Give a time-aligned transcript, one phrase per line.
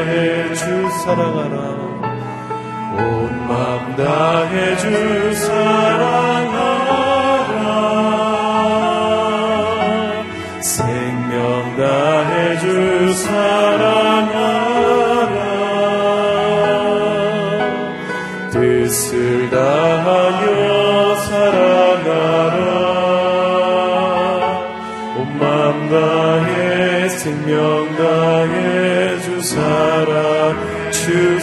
[0.00, 0.64] 다해 주
[1.04, 1.56] 사랑하라.
[2.96, 5.99] 온맘 다해 주 사랑하라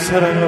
[0.07, 0.46] 사랑하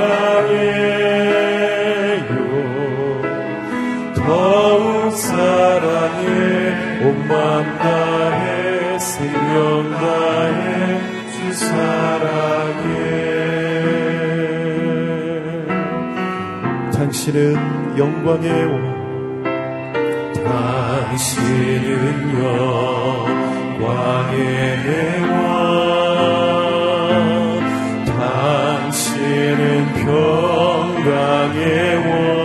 [4.15, 6.26] 더욱 사랑해.
[7.03, 11.00] 온맘 다해 생명 다해
[11.32, 12.94] 주 사랑해.
[16.93, 17.56] 당신은
[17.98, 18.75] 영광의 왕
[20.44, 21.94] 당신은
[22.43, 23.81] 영광의
[25.22, 25.33] 왕
[31.64, 32.44] 给我。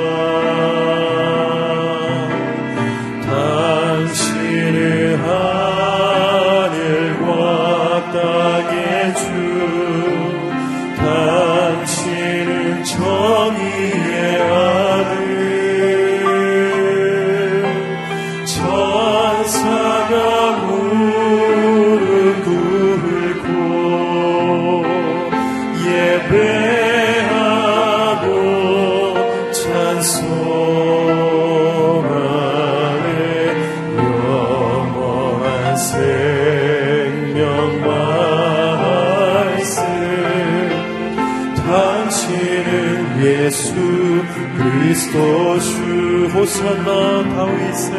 [46.39, 46.89] 호산나
[47.35, 47.93] 다윗의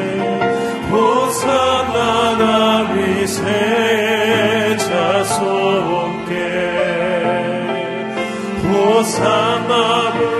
[0.91, 3.45] 호산나 다윗의
[4.79, 6.33] 자손께
[8.65, 10.40] 호산나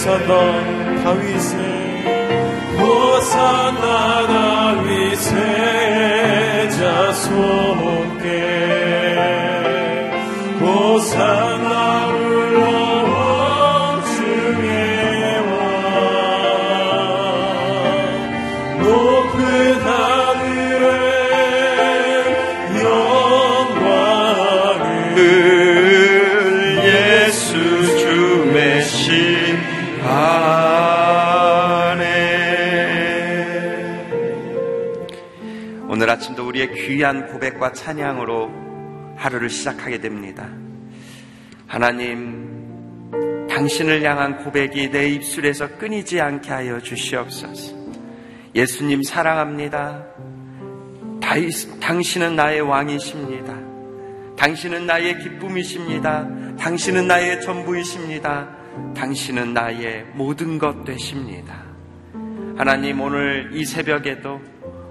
[0.00, 0.69] sadan
[37.50, 38.50] 고백과 찬양으로
[39.16, 40.48] 하루를 시작하게 됩니다.
[41.66, 47.76] 하나님, 당신을 향한 고백이 내 입술에서 끊이지 않게 하여 주시옵소서.
[48.54, 50.04] 예수님 사랑합니다.
[51.80, 53.54] 당신은 나의 왕이십니다.
[54.36, 56.56] 당신은 나의 기쁨이십니다.
[56.58, 58.48] 당신은 나의 전부이십니다.
[58.96, 61.62] 당신은 나의 모든 것 되십니다.
[62.56, 64.40] 하나님 오늘 이 새벽에도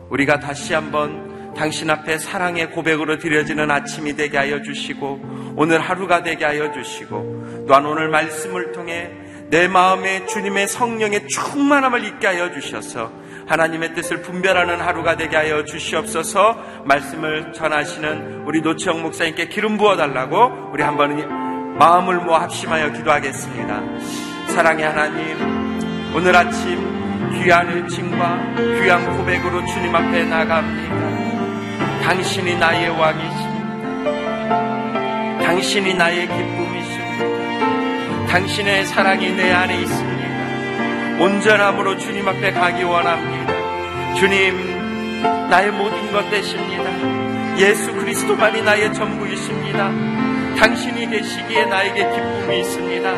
[0.10, 6.46] 우리가 다시 한번 당신 앞에 사랑의 고백으로 드려지는 아침이 되게 하여 주시고 오늘 하루가 되게
[6.46, 9.12] 하여 주시고 또한 오늘 말씀을 통해
[9.50, 13.12] 내 마음에 주님의 성령의 충만함을 있게 하여 주셔서
[13.48, 20.84] 하나님의 뜻을 분별하는 하루가 되게 하여 주시옵소서 말씀을 전하시는 우리 노치영 목사님께 기름 부어달라고 우리
[20.84, 23.82] 한번 마음을 모아 합심하여 기도하겠습니다.
[24.50, 31.29] 사랑의 하나님, 오늘 아침 귀한 일침과 귀한 고백으로 주님 앞에 나갑니다.
[32.10, 34.04] 당신이 나의 왕이십니다.
[35.44, 38.26] 당신이 나의 기쁨이십니다.
[38.26, 41.24] 당신의 사랑이 내 안에 있습니다.
[41.24, 43.54] 온전함으로 주님 앞에 가기 원합니다.
[44.16, 45.22] 주님,
[45.52, 46.90] 나의 모든 것 되십니다.
[47.60, 49.92] 예수 그리스도만이 나의 전부이십니다.
[50.58, 53.14] 당신이 계시기에 나에게 기쁨이 있습니다.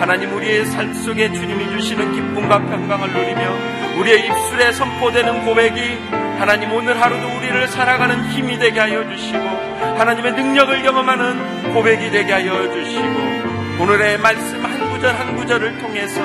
[0.00, 6.98] 하나님 우리의 삶 속에 주님이 주시는 기쁨과 평강을 누리며 우리의 입술에 선포되는 고백이 하나님 오늘
[6.98, 14.18] 하루도 우리를 살아가는 힘이 되게 하여 주시고 하나님의 능력을 경험하는 고백이 되게 하여 주시고 오늘의
[14.20, 16.22] 말씀 한 구절 한 구절을 통해서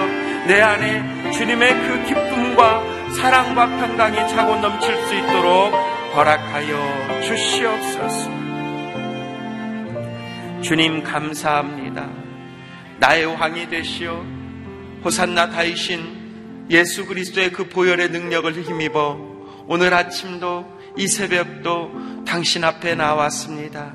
[0.47, 5.73] 내 안에 주님의 그 기쁨과 사랑과 평강이 차고 넘칠 수 있도록
[6.15, 8.31] 허락하여 주시옵소서.
[10.61, 12.07] 주님 감사합니다.
[12.99, 14.23] 나의 왕이 되시어
[15.03, 19.34] 호산나 다이신 예수 그리스도의 그 보혈의 능력을 힘입어
[19.67, 20.65] 오늘 아침도
[20.97, 23.93] 이 새벽도 당신 앞에 나왔습니다.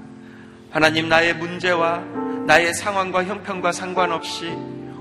[0.70, 2.04] 하나님 나의 문제와
[2.46, 4.52] 나의 상황과 형편과 상관없이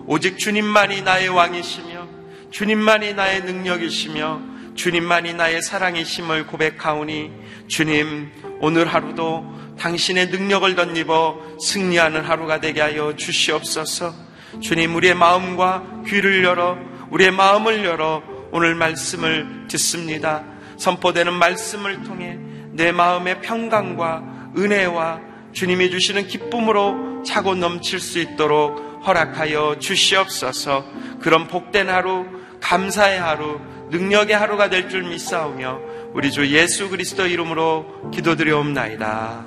[0.06, 2.08] 오직 주님만이 나의 왕이시며
[2.52, 4.42] 주님만이 나의 능력이시며
[4.76, 7.32] 주님만이 나의 사랑이심을 고백하오니
[7.68, 8.32] 주님
[8.62, 14.14] 오늘 하루도 당신의 능력을 덧입어 승리하는 하루가 되게 하여 주시옵소서.
[14.62, 16.78] 주님, 우리의 마음과 귀를 열어,
[17.12, 20.44] 우리의 마음을 열어 오늘 말씀을 듣습니다.
[20.80, 22.38] 선포되는 말씀을 통해
[22.72, 25.22] 내 마음의 평강과 은혜와
[25.52, 30.86] 주님이 주시는 기쁨으로 차고 넘칠 수 있도록 허락하여 주시옵소서.
[31.22, 32.26] 그런 복된 하루,
[32.62, 33.60] 감사의 하루,
[33.90, 35.80] 능력의 하루가 될 줄 믿사오며
[36.14, 39.46] 우리 주 예수 그리스도 이름으로 기도드려옵나이다.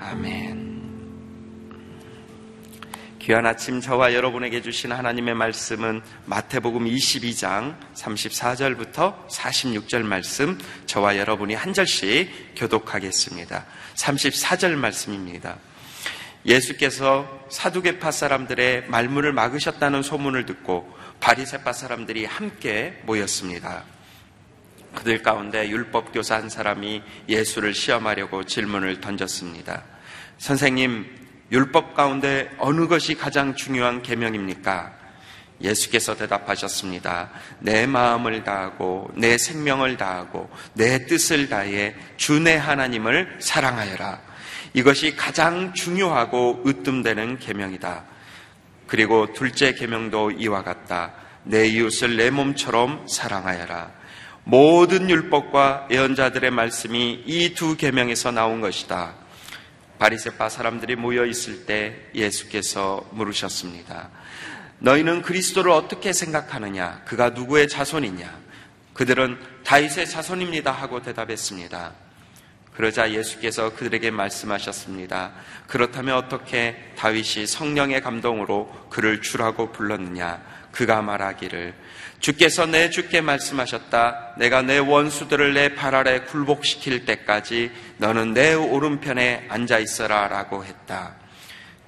[0.00, 0.65] 아멘.
[3.26, 10.56] 귀한 아침 저와 여러분에게 주신 하나님의 말씀은 마태복음 22장 34절부터 46절 말씀
[10.86, 13.66] 저와 여러분이 한 절씩 교독하겠습니다.
[13.96, 15.56] 34절 말씀입니다.
[16.46, 23.82] 예수께서 사두개파 사람들의 말문을 막으셨다는 소문을 듣고 바리새파 사람들이 함께 모였습니다.
[24.94, 29.82] 그들 가운데 율법 교사 한 사람이 예수를 시험하려고 질문을 던졌습니다.
[30.38, 34.92] 선생님, 율법 가운데 어느 것이 가장 중요한 계명입니까?
[35.60, 37.30] 예수께서 대답하셨습니다.
[37.60, 44.20] 내 마음을 다하고 내 생명을 다하고 내 뜻을 다해 주내 하나님을 사랑하여라.
[44.74, 48.04] 이것이 가장 중요하고 으뜸되는 계명이다.
[48.86, 51.14] 그리고 둘째 계명도 이와 같다.
[51.44, 53.90] 내 이웃을 내 몸처럼 사랑하여라.
[54.44, 59.14] 모든 율법과 예언자들의 말씀이 이 두 계명에서 나온 것이다.
[59.98, 64.10] 바리새파 사람들이 모여 있을 때 예수께서 물으셨습니다.
[64.78, 67.02] 너희는 그리스도를 어떻게 생각하느냐?
[67.06, 68.46] 그가 누구의 자손이냐?
[68.92, 71.92] 그들은 다윗의 자손입니다 하고 대답했습니다.
[72.74, 75.32] 그러자 예수께서 그들에게 말씀하셨습니다.
[75.66, 80.42] 그렇다면 어떻게 다윗이 성령의 감동으로 그를 주라고 불렀느냐?
[80.72, 81.74] 그가 말하기를
[82.20, 84.34] 주께서 내 주께 말씀하셨다.
[84.38, 91.16] 내가 내 원수들을 내 발 아래 굴복시킬 때까지 너는 내 오른편에 앉아 있어라 라고 했다.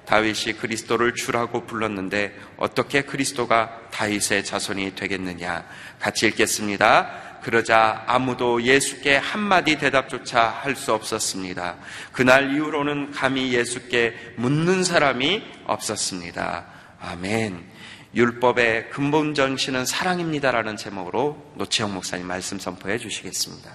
[0.05, 5.65] 다윗이 그리스도를 주라고 불렀는데 어떻게 그리스도가 다윗의 자손이 되겠느냐?
[5.99, 7.39] 같이 읽겠습니다.
[7.43, 11.75] 그러자 아무도 예수께 한마디 대답조차 할 수 없었습니다.
[12.11, 16.65] 그날 이후로는 감히 예수께 묻는 사람이 없었습니다.
[17.01, 17.78] 아멘.
[18.15, 23.71] 율법의 근본 정신은 사랑입니다라는 제목으로 노치영 목사님 말씀 선포해 주시겠습니다.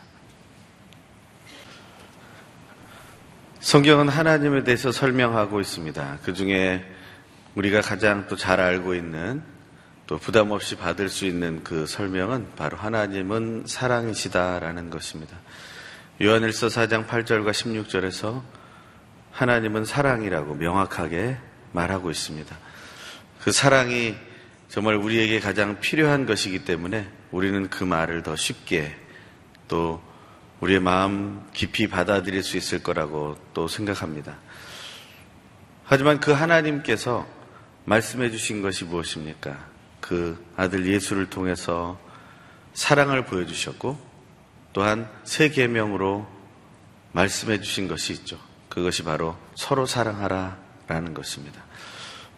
[3.61, 6.19] 성경은 하나님에 대해서 설명하고 있습니다.
[6.23, 6.85] 그 중에
[7.55, 9.43] 우리가 가장 또 잘 알고 있는
[10.07, 15.39] 또 부담 없이 받을 수 있는 그 설명은 바로 하나님은 사랑이시다라는 것입니다.
[16.21, 18.43] 요한일서 4장 8절과 16절에서
[19.33, 21.39] 하나님은 사랑이라고 명확하게
[21.73, 22.55] 말하고 있습니다.
[23.45, 24.17] 그 사랑이
[24.71, 28.97] 정말 우리에게 가장 필요한 것이기 때문에 우리는 그 말을 더 쉽게
[29.69, 30.03] 또
[30.61, 34.39] 우리의 마음 깊이 받아들일 수 있을 거라고 또 생각합니다.
[35.85, 37.27] 하지만 그 하나님께서
[37.85, 39.69] 말씀해 주신 것이 무엇입니까?
[40.01, 42.01] 그 아들 예수를 통해서
[42.73, 43.99] 사랑을 보여주셨고
[44.73, 46.27] 또한 새 계명으로
[47.13, 48.39] 말씀해 주신 것이 있죠.
[48.71, 51.64] 그것이 바로 서로 사랑하라라는 것입니다.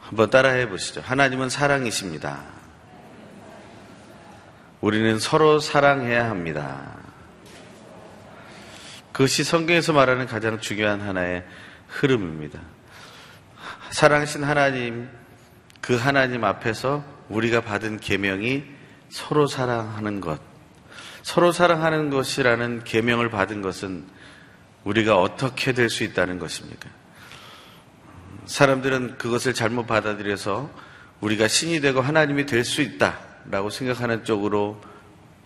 [0.08, 1.00] 한번 따라해 보시죠.
[1.04, 2.44] 하나님은 사랑이십니다.
[4.80, 6.94] 우리는 서로 사랑해야 합니다.
[9.10, 11.44] 그것이 성경에서 말하는 가장 중요한 하나의
[11.88, 12.60] 흐름입니다.
[13.90, 15.08] 사랑하신 하나님,
[15.80, 18.64] 그 하나님 앞에서 우리가 받은 계명이
[19.08, 20.40] 서로 사랑하는 것,
[21.22, 24.06] 서로 사랑하는 것이라는 계명을 받은 것은
[24.84, 26.88] 우리가 어떻게 될 수 있다는 것입니까?
[28.46, 30.70] 사람들은 그것을 잘못 받아들여서
[31.20, 34.80] 우리가 신이 되고 하나님이 될 수 있다라고 생각하는 쪽으로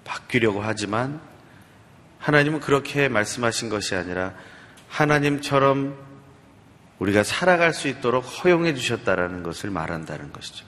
[0.04, 1.20] 바뀌려고 하지만
[2.18, 4.34] 하나님은 그렇게 말씀하신 것이 아니라
[4.88, 5.96] 하나님처럼
[6.98, 10.66] 우리가 살아갈 수 있도록 허용해 주셨다라는 것을 말한다는 것이죠.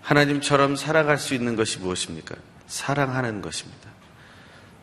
[0.00, 2.36] 하나님처럼 살아갈 수 있는 것이 무엇입니까?
[2.68, 3.90] 사랑하는 것입니다.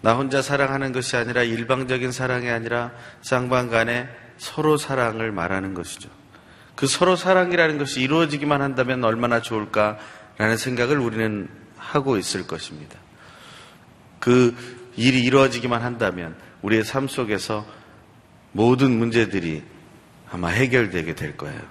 [0.01, 2.91] 나 혼자 사랑하는 것이 아니라 일방적인 사랑이 아니라
[3.21, 6.09] 쌍방 간에 서로 사랑을 말하는 것이죠.
[6.75, 12.97] 그 서로 사랑이라는 것이 이루어지기만 한다면 얼마나 좋을까라는 생각을 우리는 하고 있을 것입니다.
[14.19, 14.55] 그
[14.95, 17.65] 일이 이루어지기만 한다면 우리의 삶 속에서
[18.51, 19.63] 모든 문제들이
[20.31, 21.61] 아마 해결되게 될 거예요.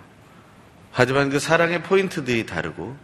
[0.91, 2.97] 하지만 그 사랑의 포인트들이 다르고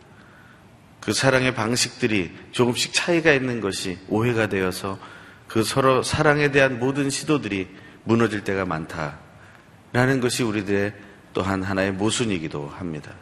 [1.01, 4.99] 그 사랑의 방식들이 조금씩 차이가 있는 것이 오해가 되어서
[5.47, 7.69] 그 서로 사랑에 대한 모든 시도들이
[8.05, 10.93] 무너질 때가 많다라는 것이 우리들의
[11.39, 13.13] 또한 하나의 모순이기도 합니다.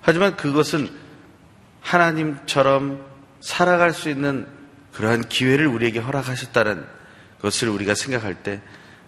[0.00, 0.88] 하지만 그것은
[1.82, 3.04] 하나님처럼
[3.40, 4.46] 살아갈 수 있는
[4.94, 6.86] 그러한 기회를 우리에게 허락하셨다는
[7.42, 8.62] 것을 우리가 생각할 때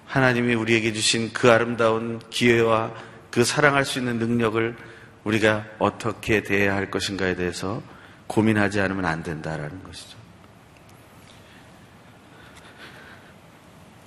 [0.05, 2.93] 하나님이 우리에게 주신 그 아름다운 기회와
[3.31, 4.77] 그 사랑할 수 있는 능력을
[5.25, 7.83] 우리가 어떻게 대해야 할 것인가에 대해서
[8.27, 10.19] 고민하지 않으면 안 된다라는 것이죠.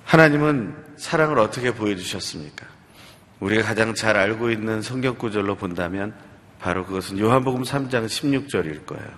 [0.04, 2.71] 하나님은 사랑을 어떻게 보여주셨습니까?
[3.42, 6.14] 우리가 가장 잘 알고 있는 성경 구절로 본다면
[6.60, 9.08] 바로 그것은 요한복음 3장 16절일 거예요.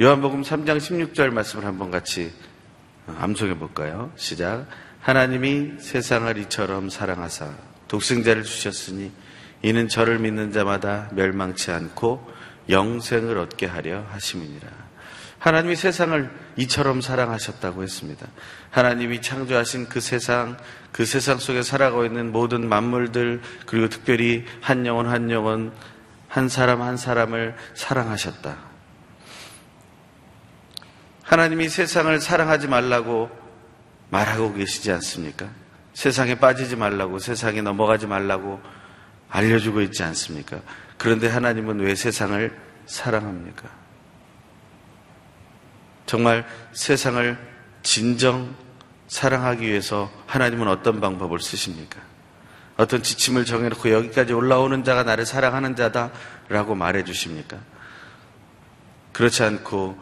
[0.00, 2.32] 요한복음 3장 16절 말씀을 한번 같이
[3.06, 4.10] 암송해 볼까요?
[4.16, 4.66] 시작.
[5.00, 7.48] 하나님이 세상을 이처럼 사랑하사
[7.86, 9.12] 독생자를 주셨으니
[9.62, 12.28] 이는 저를 믿는 자마다 멸망치 않고
[12.68, 14.68] 영생을 얻게 하려 하심이니라.
[15.38, 18.26] 하나님이 세상을 이처럼 사랑하셨다고 했습니다.
[18.70, 20.56] 하나님이 창조하신 그 세상,
[20.90, 25.72] 그 세상 속에 살아가고 있는 모든 만물들, 그리고 특별히 한 영혼 한 영혼,
[26.28, 28.56] 한 사람 한 사람을 사랑하셨다.
[31.22, 33.30] 하나님이 세상을 사랑하지 말라고
[34.10, 35.48] 말하고 계시지 않습니까?
[35.94, 38.60] 세상에 빠지지 말라고, 세상에 넘어가지 말라고
[39.28, 40.60] 알려주고 있지 않습니까?
[40.96, 43.77] 그런데 하나님은 왜 세상을 사랑합니까?
[46.08, 47.38] 정말 세상을
[47.82, 48.56] 진정
[49.08, 52.00] 사랑하기 위해서 하나님은 어떤 방법을 쓰십니까?
[52.78, 56.10] 어떤 지침을 정해놓고 여기까지 올라오는 자가 나를 사랑하는 자다
[56.48, 57.58] 라고 말해 주십니까?
[59.12, 59.98] 그렇지 않고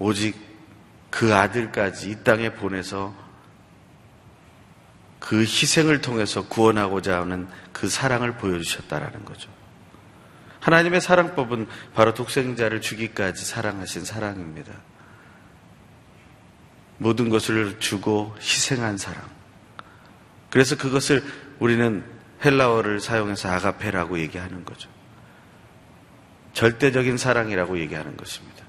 [0.00, 0.34] 오직
[1.08, 3.14] 그 아들까지 이 땅에 보내서
[5.20, 9.48] 그 희생을 통해서 구원하고자 하는 그 사랑을 보여주셨다라는 거죠.
[10.58, 14.72] 하나님의 사랑법은 바로 독생자를 주기까지 사랑하신 사랑입니다.
[16.98, 19.22] 모든 것을 주고 희생한 사랑.
[20.50, 21.22] 그래서 그것을
[21.58, 22.04] 우리는
[22.44, 24.88] 헬라어를 사용해서 아가페라고 얘기하는 거죠.
[26.52, 28.64] 절대적인 사랑이라고 얘기하는 것입니다.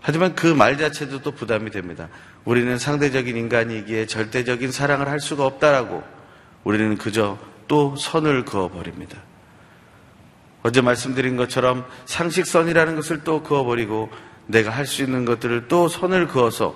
[0.00, 2.08] 하지만 그 말 자체도 또 부담이 됩니다.
[2.44, 6.02] 우리는 상대적인 인간이기에 절대적인 사랑을 할 수가 없다라고
[6.64, 9.18] 우리는 그저 또 선을 그어버립니다.
[10.62, 14.10] 어제 말씀드린 것처럼 상식선이라는 것을 또 그어버리고
[14.50, 16.74] 내가 할 수 있는 것들을 또 선을 그어서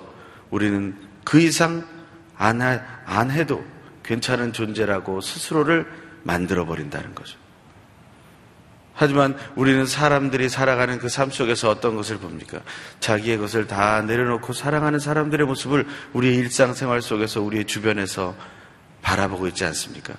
[0.49, 1.85] 우리는 그 이상
[2.37, 3.63] 안, 하, 안 해도
[4.03, 5.85] 괜찮은 존재라고 스스로를
[6.23, 7.37] 만들어버린다는 거죠.
[8.97, 12.59] 하지만 우리는 사람들이 살아가는 그 삶 속에서 어떤 것을 봅니까?
[13.01, 18.35] 자기의 것을 다 내려놓고 사랑하는 사람들의 모습을 우리의 일상생활 속에서 우리의 주변에서
[19.01, 20.13] 바라보고 있지 않습니까?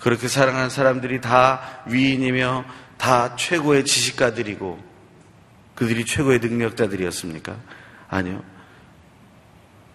[0.00, 2.64] 그렇게 사랑하는 사람들이 다 위인이며
[2.96, 4.95] 다 최고의 지식가들이고
[5.76, 7.56] 그들이 최고의 능력자들이었습니까?
[8.08, 8.42] 아니요.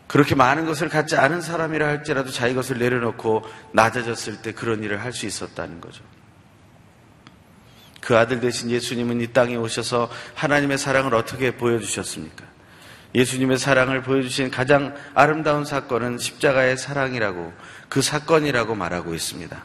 [0.08, 5.12] 그렇게 많은 것을 갖지 않은 사람이라 할지라도 자기 것을 내려놓고 낮아졌을 때 그런 일을 할
[5.14, 6.04] 수 있었다는 거죠.
[8.02, 12.46] 그 아들 대신 예수님은 이 땅에 오셔서 하나님의 사랑을 어떻게 보여주셨습니까?
[13.14, 17.54] 예수님의 사랑을 보여주신 가장 아름다운 사건은 십자가의 사랑이라고
[17.90, 19.64] 그 사건이라고 말하고 있습니다.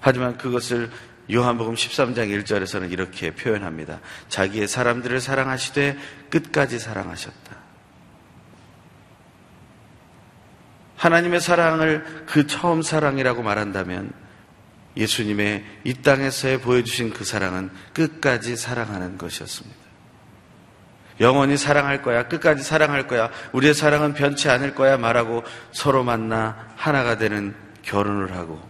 [0.00, 0.90] 하지만 그것을
[1.32, 4.00] 요한복음 13장 1절에서는 이렇게 표현합니다.
[4.28, 5.96] 자기의 사람들을 사랑하시되
[6.30, 7.56] 끝까지 사랑하셨다.
[10.96, 14.12] 하나님의 사랑을 그 처음 사랑이라고 말한다면
[14.96, 19.76] 예수님의 이 땅에서의 보여주신 그 사랑은 끝까지 사랑하는 것이었습니다.
[21.20, 27.18] 영원히 사랑할 거야, 끝까지 사랑할 거야, 우리의 사랑은 변치 않을 거야 말하고 서로 만나 하나가
[27.18, 28.60] 되는 결혼을 하고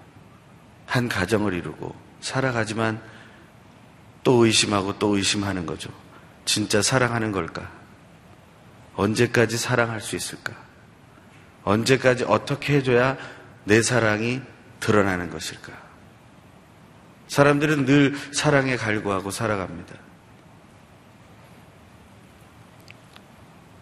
[0.87, 3.00] 한 가정을 이루고 살아가지만
[4.25, 5.90] 또 의심하고 또 의심하는 거죠.
[6.45, 7.71] 진짜 사랑하는 걸까?
[8.97, 10.52] 언제까지 사랑할 수 있을까?
[11.62, 13.16] 언제까지 어떻게 해줘야
[13.64, 14.40] 내 사랑이
[14.80, 15.73] 드러나는 것일까?
[17.28, 19.95] 사람들은 늘 사랑에 갈구하고 살아갑니다.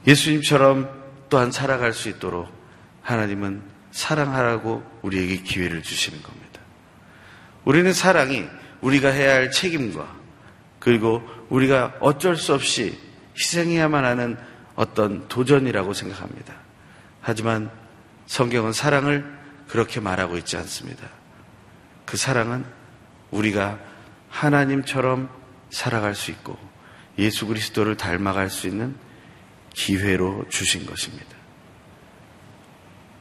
[0.06, 0.90] 예수님처럼
[1.30, 2.52] 또한 살아갈 수 있도록
[3.00, 6.43] 하나님은 사랑하라고 우리에게 기회를 주시는 겁니다.
[7.64, 8.46] 우리는 사랑이
[8.80, 10.06] 우리가 해야 할 책임과
[10.78, 12.98] 그리고 우리가 어쩔 수 없이
[13.38, 14.36] 희생해야만 하는
[14.74, 16.54] 어떤 도전이라고 생각합니다.
[17.20, 17.70] 하지만
[18.26, 19.24] 성경은 사랑을
[19.68, 21.08] 그렇게 말하고 있지 않습니다.
[22.04, 22.64] 그 사랑은
[23.30, 23.78] 우리가
[24.28, 25.30] 하나님처럼
[25.70, 26.58] 살아갈 수 있고
[27.18, 28.94] 예수 그리스도를 닮아갈 수 있는
[29.72, 31.34] 기회로 주신 것입니다.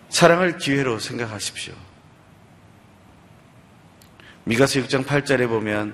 [0.09, 1.73] 사랑을 기회로 생각하십시오.
[4.45, 5.93] 미가서 6장 8절에 보면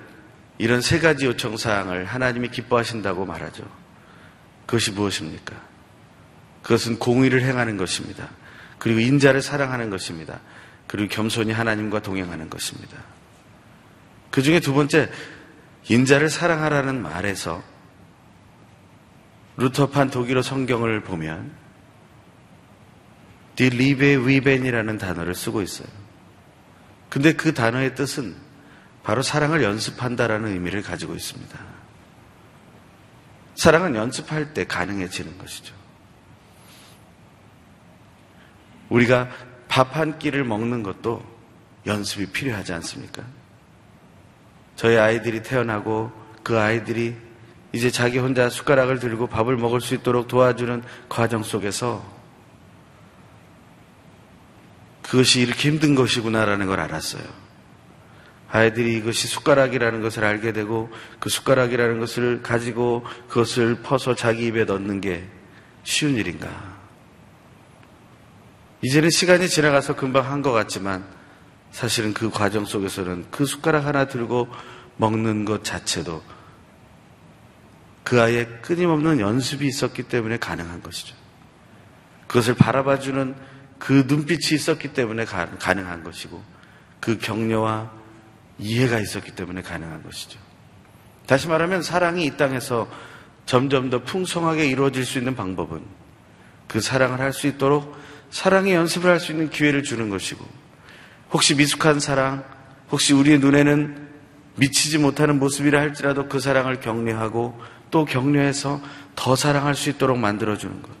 [0.58, 3.64] 이런 세 가지 요청 사항을 하나님이 기뻐하신다고 말하죠.
[4.66, 5.54] 그것이 무엇입니까?
[6.62, 8.28] 그것은 공의를 행하는 것입니다.
[8.78, 10.40] 그리고 인자를 사랑하는 것입니다.
[10.86, 12.96] 그리고 겸손히 하나님과 동행하는 것입니다.
[14.30, 15.10] 그 중에 두 번째,
[15.88, 17.62] 인자를 사랑하라는 말에서
[19.56, 21.52] 루터판 독일어 성경을 보면
[23.56, 25.88] 디 리베 위벤이라는 단어를 쓰고 있어요.
[27.10, 28.34] 근데 그 단어의 뜻은
[29.02, 31.58] 바로 사랑을 연습한다라는 의미를 가지고 있습니다.
[33.56, 35.74] 사랑은 연습할 때 가능해지는 것이죠.
[38.88, 39.28] 우리가
[39.68, 41.22] 밥 한 끼를 먹는 것도
[41.86, 43.22] 연습이 필요하지 않습니까?
[44.76, 46.10] 저희 아이들이 태어나고
[46.42, 47.16] 그 아이들이
[47.72, 52.19] 이제 자기 혼자 숟가락을 들고 밥을 먹을 수 있도록 도와주는 과정 속에서
[55.10, 57.24] 그것이 이렇게 힘든 것이구나라는 걸 알았어요.
[58.48, 65.00] 아이들이 이것이 숟가락이라는 것을 알게 되고 그 숟가락이라는 것을 가지고 그것을 퍼서 자기 입에 넣는
[65.00, 65.26] 게
[65.82, 66.48] 쉬운 일인가.
[68.82, 71.04] 이제는 시간이 지나가서 금방 한 것 같지만
[71.72, 74.48] 사실은 그 과정 속에서는 그 숟가락 하나 들고
[74.96, 76.22] 먹는 것 자체도
[78.04, 81.16] 그 아이의 끊임없는 연습이 있었기 때문에 가능한 것이죠.
[82.28, 83.49] 그것을 바라봐주는
[83.80, 86.40] 그 눈빛이 있었기 때문에 가 능한 것이고
[87.00, 87.90] 그 격려와
[88.58, 90.38] 이해가 있었기 때문에 가능한 것이죠.
[91.26, 92.88] 다시 말하면 사랑이 이 땅에서
[93.46, 95.80] 점점 더 풍성하게 이루어질 수 있는 방법은
[96.68, 97.96] 그 사랑을 할 수 있도록
[98.30, 100.44] 사랑의 연습을 할 수 있는 기회를 주는 것이고
[101.32, 102.44] 혹시 미숙한 사랑,
[102.90, 104.08] 혹시 우리의 눈에는
[104.56, 107.58] 미치지 못하는 모습이라 할지라도 그 사랑을 격려하고
[107.90, 108.80] 또 격려해서
[109.16, 110.99] 더 사랑할 수 있도록 만들어주는 것.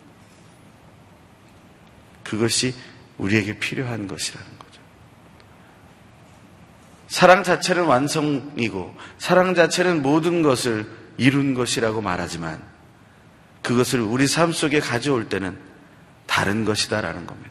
[2.30, 2.72] 그것이
[3.18, 4.80] 우리에게 필요한 것이라는 거죠.
[7.08, 12.62] 사랑 자체는 완성이고, 사랑 자체는 모든 것을 이룬 것이라고 말하지만,
[13.62, 15.58] 그것을 우리 삶 속에 가져올 때는
[16.26, 17.50] 다른 것이다라는 겁니다.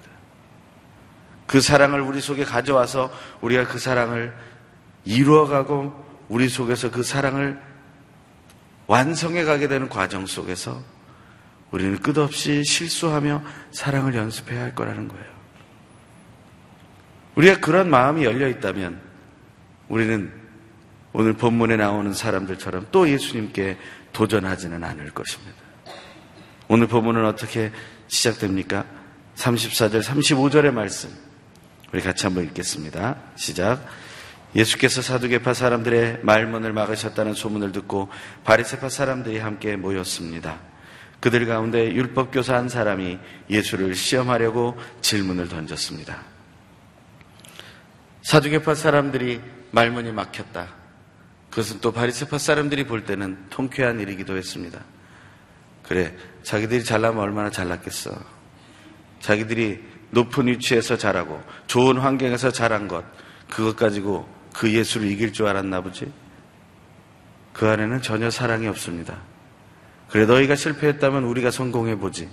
[1.46, 3.12] 그 사랑을 우리 속에 가져와서
[3.42, 4.34] 우리가 그 사랑을
[5.04, 7.60] 이루어가고 우리 속에서 그 사랑을
[8.88, 10.82] 완성해 가게 되는 과정 속에서
[11.72, 15.26] 우리는 끝없이 실수하며 사랑을 연습해야 할 거라는 거예요.
[17.36, 19.00] 우리가 그런 마음이 열려 있다면
[19.88, 20.32] 우리는
[21.14, 23.78] 오늘 본문에 나오는 사람들처럼 또 예수님께
[24.14, 25.56] 도전하지는 않을 것입니다.
[26.68, 27.72] 오늘 본문은 어떻게
[28.08, 28.86] 시작됩니까?
[29.36, 31.10] 34절, 35절의 말씀.
[31.94, 33.16] 우리 같이 한번 읽겠습니다.
[33.36, 33.84] 시작.
[34.56, 38.10] 예수께서 사두개파 사람들의 말문을 막으셨다는 소문을 듣고
[38.44, 40.69] 바리새파 사람들이 함께 모였습니다.
[41.20, 46.24] 그들 가운데 율법교사 한 사람이 예수를 시험하려고 질문을 던졌습니다.
[48.22, 50.68] 사두개파 사람들이 말문이 막혔다.
[51.50, 54.80] 그것은 또 바리새파 사람들이 볼 때는 통쾌한 일이기도 했습니다.
[55.84, 58.12] 그래, 자기들이 잘나면 얼마나 잘났겠어.
[59.20, 63.04] 자기들이 높은 위치에서 자라고 좋은 환경에서 자란 것,
[63.50, 66.12] 그것 가지고 그 예수를 이길 줄 알았나 보지?
[67.54, 69.18] 그 안에는 전혀 사랑이 없습니다.
[70.10, 72.30] 그래 너희가 실패했다면 우리가 성공해 보지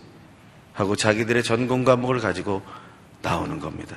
[0.72, 2.62] 하고 자기들의 전공 과목을 가지고
[3.22, 3.96] 나오는 겁니다.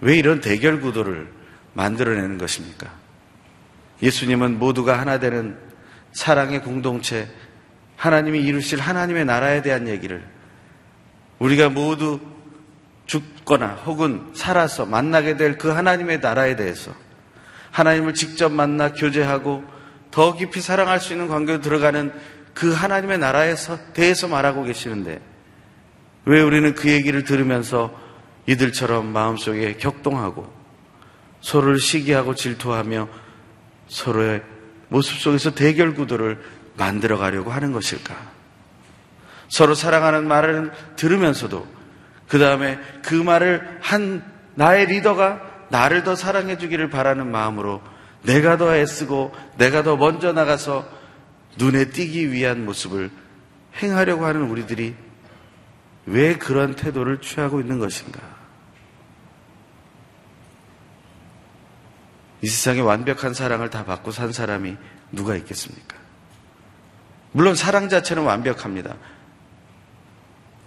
[0.00, 1.30] 왜 이런 대결 구도를
[1.74, 2.90] 만들어내는 것입니까?
[4.02, 5.58] 예수님은 모두가 하나 되는
[6.12, 7.28] 사랑의 공동체,
[7.96, 10.24] 하나님이 이루실 하나님의 나라에 대한 얘기를
[11.38, 12.20] 우리가 모두
[13.06, 16.92] 죽거나 혹은 살아서 만나게 될 그 하나님의 나라에 대해서
[17.70, 19.64] 하나님을 직접 만나 교제하고
[20.10, 22.12] 더 깊이 사랑할 수 있는 관계로 들어가는
[22.54, 25.20] 그 하나님의 나라에서 대해서 말하고 계시는데
[26.24, 27.94] 왜 우리는 그 얘기를 들으면서
[28.46, 30.52] 이들처럼 마음속에 격동하고
[31.40, 33.08] 서로를 시기하고 질투하며
[33.88, 34.42] 서로의
[34.88, 36.42] 모습 속에서 대결 구도를
[36.76, 38.14] 만들어 가려고 하는 것일까?
[39.48, 41.66] 서로 사랑하는 말을 들으면서도
[42.28, 44.22] 그 다음에 그 말을 한
[44.54, 45.40] 나의 리더가
[45.70, 47.82] 나를 더 사랑해 주기를 바라는 마음으로
[48.22, 50.88] 내가 더 애쓰고 내가 더 먼저 나가서
[51.56, 53.10] 눈에 띄기 위한 모습을
[53.82, 54.94] 행하려고 하는 우리들이
[56.06, 58.20] 왜 그런 태도를 취하고 있는 것인가?
[62.40, 64.76] 이 세상에 완벽한 사랑을 다 받고 산 사람이
[65.12, 65.96] 누가 있겠습니까?
[67.32, 68.96] 물론 사랑 자체는 완벽합니다.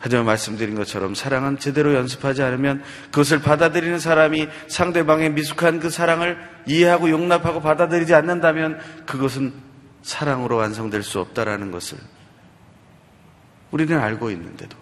[0.04, 7.12] 하지만 말씀드린 것처럼 사랑은 제대로 연습하지 않으면 그것을 받아들이는 사람이 상대방의 미숙한 그 사랑을 이해하고
[7.12, 9.54] 용납하고 받아들이지 않는다면 그것은
[10.02, 12.00] 사랑으로 완성될 수 없다라는 것을
[13.70, 14.76] 우리는 알고 있는데도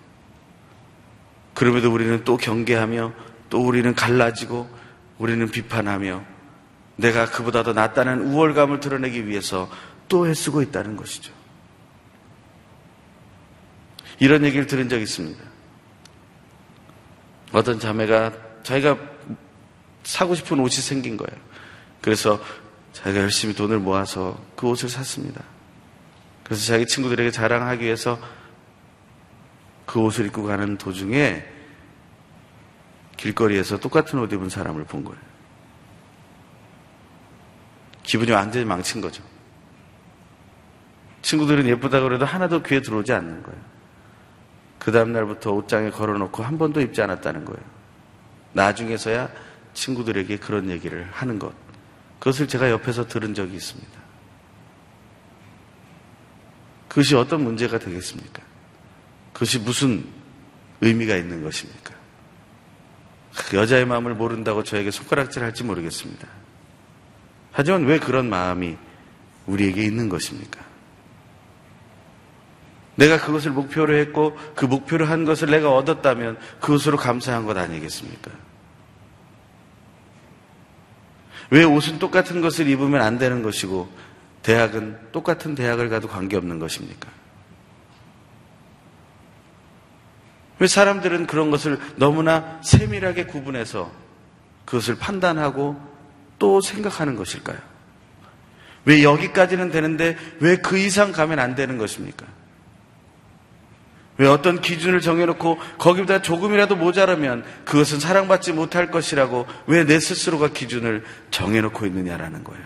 [1.54, 3.12] 그럼에도 우리는 또 경계하며
[3.50, 4.70] 또 우리는 갈라지고
[5.18, 6.24] 우리는 비판하며
[6.96, 9.70] 내가 그보다 더 낫다는 우월감을 드러내기 위해서
[10.08, 11.39] 또 애쓰고 있다는 것이죠.
[14.20, 15.44] 이런 얘기를 들은 적이 있습니다.
[17.52, 18.98] 어떤 자매가 자기가
[20.04, 21.40] 사고 싶은 옷이 생긴 거예요.
[22.02, 22.40] 그래서
[22.94, 25.44] 자기가 열심히 돈을 모아서 그 옷을 샀습니다.
[26.44, 28.20] 그래서 자기 친구들에게 자랑하기 위해서
[29.86, 31.46] 그 옷을 입고 가는 도중에
[33.18, 35.20] 길거리에서 똑같은 옷 입은 사람을 본 거예요.
[38.04, 39.24] 기분이 완전히 망친 거죠.
[41.22, 43.79] 친구들은 예쁘다고 그래도 하나도 귀에 들어오지 않는 거예요.
[44.90, 47.62] 그 다음날부터 옷장에 걸어놓고 한 번도 입지 않았다는 거예요.
[48.54, 49.30] 나중에서야
[49.76, 51.54] 친구들에게 그런 얘기를 하는 것.
[52.18, 54.00] 그것을 제가 옆에서 들은 적이 있습니다.
[56.88, 58.42] 그것이 어떤 문제가 되겠습니까?
[59.32, 60.08] 그것이 무슨
[60.82, 61.94] 의미가 있는 것입니까?
[63.36, 66.28] 그 여자의 마음을 모른다고 저에게 손가락질 할지 모르겠습니다.
[67.52, 68.76] 하지만 왜 그런 마음이
[69.46, 70.69] 우리에게 있는 것입니까?
[73.00, 78.30] 내가 그것을 목표로 했고 그 목표로 한 것을 내가 얻었다면 그것으로 감사한 것 아니겠습니까?
[81.50, 83.90] 왜 옷은 똑같은 것을 입으면 안 되는 것이고
[84.44, 87.10] 대학은 똑같은 대학을 가도 관계없는 것입니까?
[90.60, 93.90] 왜 사람들은 그런 것을 너무나 세밀하게 구분해서
[94.66, 95.82] 그것을 판단하고
[96.38, 97.58] 또 생각하는 것일까요?
[98.84, 102.39] 왜 여기까지는 되는데 왜 그 이상 가면 안 되는 것입니까?
[104.20, 111.04] 왜 어떤 기준을 정해놓고 거기보다 조금이라도 모자라면 그것은 사랑받지 못할 것이라고 왜 내 스스로가 기준을
[111.32, 112.64] 정해놓고 있느냐라는 거예요.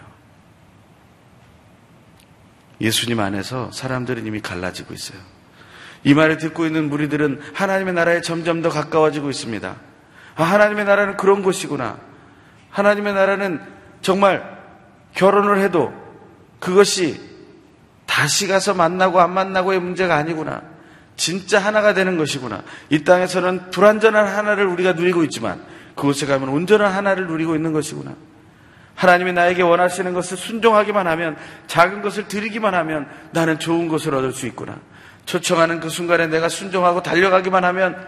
[2.82, 5.20] 예수님 안에서 사람들은 이미 갈라지고 있어요.
[6.04, 9.76] 이 말을 듣고 있는 무리들은 하나님의 나라에 점점 더 가까워지고 있습니다.
[10.36, 12.00] 아, 하나님의 나라는 그런 곳이구나.
[12.72, 13.62] 하나님의 나라는
[14.02, 14.58] 정말
[15.14, 15.94] 결혼을 해도
[16.60, 17.22] 그것이
[18.08, 20.73] 다시 가서 만나고 안 만나고의 문제가 아니구나.
[21.16, 22.64] 진짜 하나가 되는 것이구나.
[22.90, 25.64] 이 땅에서는 불완전한 하나를 우리가 누리고 있지만
[25.96, 28.16] 그곳에 가면 온전한 하나를 누리고 있는 것이구나.
[28.96, 31.36] 하나님이 나에게 원하시는 것을 순종하기만 하면
[31.68, 34.80] 작은 것을 드리기만 하면 나는 좋은 것을 얻을 수 있구나.
[35.26, 38.08] 초청하는 그 순간에 내가 순종하고 달려가기만 하면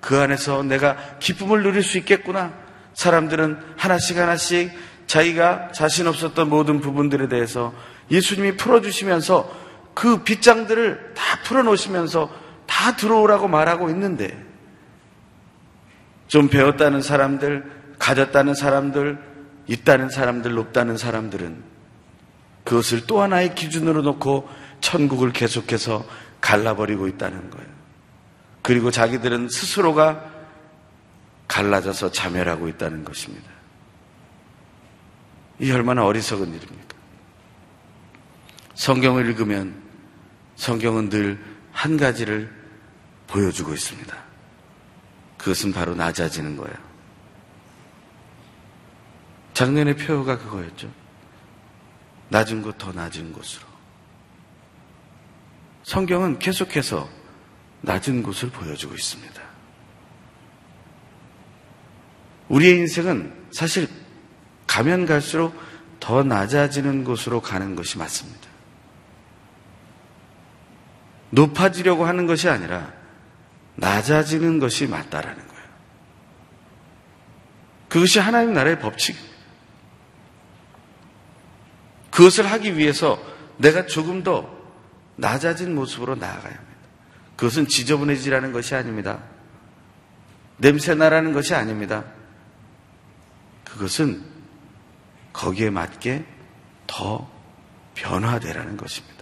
[0.00, 2.52] 그 안에서 내가 기쁨을 누릴 수 있겠구나.
[2.94, 4.72] 사람들은 하나씩 하나씩
[5.06, 7.72] 자기가 자신 없었던 모든 부분들에 대해서
[8.10, 14.44] 예수님이 풀어주시면서 그 빗장들을 다 풀어놓으시면서 다 들어오라고 말하고 있는데
[16.28, 19.18] 좀 배웠다는 사람들, 가졌다는 사람들,
[19.68, 21.62] 있다는 사람들, 높다는 사람들은
[22.64, 24.48] 그것을 또 하나의 기준으로 놓고
[24.80, 26.04] 천국을 계속해서
[26.40, 27.68] 갈라버리고 있다는 거예요.
[28.62, 30.32] 그리고 자기들은 스스로가
[31.46, 33.48] 갈라져서 자멸하고 있다는 것입니다.
[35.60, 36.96] 이 얼마나 어리석은 일입니까?
[38.74, 39.74] 성경을 읽으면
[40.56, 42.50] 성경은 늘 한 가지를
[43.26, 44.16] 보여주고 있습니다.
[45.38, 46.76] 그것은 바로 낮아지는 거예요.
[49.54, 50.90] 작년의 표어가 그거였죠.
[52.28, 53.66] 낮은 곳 더 낮은 곳으로.
[55.84, 57.08] 성경은 계속해서
[57.82, 59.42] 낮은 곳을 보여주고 있습니다.
[62.48, 63.88] 우리의 인생은 사실
[64.66, 65.54] 가면 갈수록
[66.00, 68.46] 더 낮아지는 곳으로 가는 것이 맞습니다.
[71.30, 72.92] 높아지려고 하는 것이 아니라
[73.76, 75.68] 낮아지는 것이 맞다라는 거예요.
[77.88, 79.36] 그것이 하나님 나라의 법칙입니다.
[82.10, 83.22] 그것을 하기 위해서
[83.58, 84.50] 내가 조금 더
[85.16, 86.76] 낮아진 모습으로 나아가야 합니다.
[87.36, 89.18] 그것은 지저분해지라는 것이 아닙니다.
[90.58, 92.04] 냄새나라는 것이 아닙니다.
[93.64, 94.24] 그것은
[95.34, 96.24] 거기에 맞게
[96.86, 97.30] 더
[97.94, 99.16] 변화되라는 것입니다.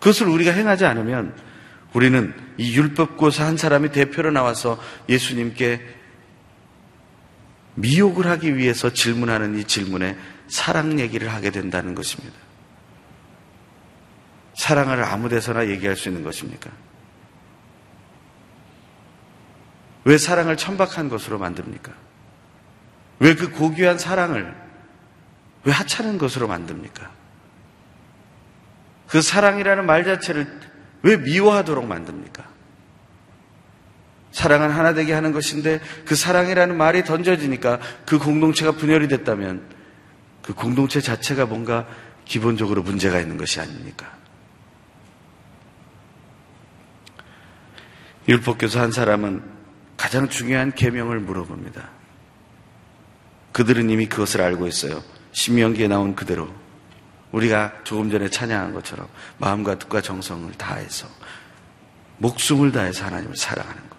[0.00, 1.34] 그것을 우리가 행하지 않으면
[1.92, 5.80] 우리는 이 율법고사 한 사람이 대표로 나와서 예수님께
[7.74, 10.16] 미혹을 하기 위해서 질문하는 이 질문에
[10.48, 12.36] 사랑 얘기를 하게 된다는 것입니다.
[14.54, 16.70] 사랑을 아무 데서나 얘기할 수 있는 것입니까?
[20.04, 21.92] 왜 사랑을 천박한 것으로 만듭니까?
[23.18, 24.54] 왜 그 고귀한 사랑을
[25.64, 27.10] 왜 하찮은 것으로 만듭니까?
[29.08, 30.60] 그 사랑이라는 말 자체를
[31.02, 32.44] 왜 미워하도록 만듭니까?
[34.32, 39.62] 사랑은 하나 되게 하는 것인데 그 사랑이라는 말이 던져지니까 그 공동체가 분열이 됐다면
[40.42, 41.86] 그 공동체 자체가 뭔가
[42.26, 44.12] 기본적으로 문제가 있는 것이 아닙니까?
[48.28, 49.42] 율법교사 한 사람은
[49.96, 51.88] 가장 중요한 계명을 물어봅니다.
[53.52, 55.02] 그들은 이미 그것을 알고 있어요.
[55.32, 56.50] 신명기에 나온 그대로
[57.32, 59.08] 우리가 조금 전에 찬양한 것처럼
[59.38, 61.08] 마음과 뜻과 정성을 다해서
[62.18, 63.96] 목숨을 다해서 하나님을 사랑하는 것.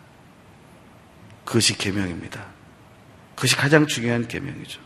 [1.46, 2.46] 그것이 계명입니다.
[3.36, 4.82] 그것이 가장 중요한 계명이죠.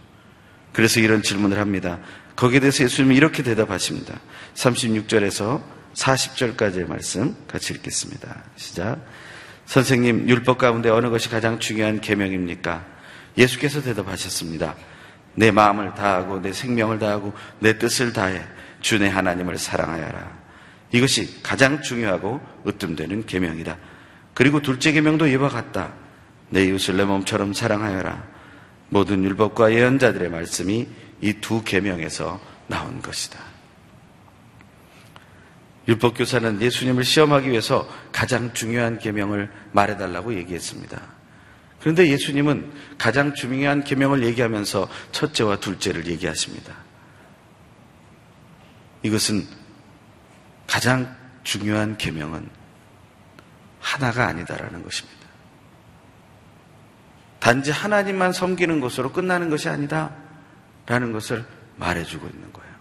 [0.74, 2.00] 그래서 이런 질문을 합니다.
[2.36, 4.20] 거기에 대해서 예수님이 이렇게 대답하십니다.
[4.56, 5.62] 36절에서
[5.94, 8.44] 40절까지의 말씀 같이 읽겠습니다.
[8.56, 9.00] 시작.
[9.66, 12.86] 선생님, 율법 가운데 어느 것이 가장 중요한 계명입니까?
[13.38, 14.76] 예수께서 대답하셨습니다.
[15.36, 18.44] 내 마음을 다하고 내 생명을 다하고 내 뜻을 다해
[18.82, 20.40] 주내 하나님을 사랑하여라.
[20.92, 23.78] 이것이 가장 중요하고 으뜸되는 계명이다.
[24.34, 25.94] 그리고 둘째 계명도 이와 같다.
[26.50, 28.24] 내 이웃을 내 몸처럼 사랑하여라.
[28.90, 30.88] 모든 율법과 예언자들의 말씀이
[31.22, 33.40] 이 두 계명에서 나온 것이다.
[35.88, 41.02] 율법 교사는 예수님을 시험하기 위해서 가장 중요한 계명을 말해 달라고 얘기했습니다.
[41.82, 46.76] 그런데 예수님은 가장 중요한 계명을 얘기하면서 첫째와 둘째를 얘기하십니다.
[49.04, 49.48] 이것은
[50.68, 52.48] 가장 중요한 계명은
[53.80, 55.20] 하나가 아니다라는 것입니다.
[57.40, 61.44] 단지 하나님만 섬기는 것으로 끝나는 것이 아니다라는 것을
[61.78, 62.72] 말해주고 있는 거예요.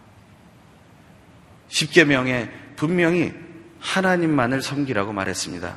[1.68, 3.32] 십계명에 분명히
[3.80, 5.76] 하나님만을 섬기라고 말했습니다.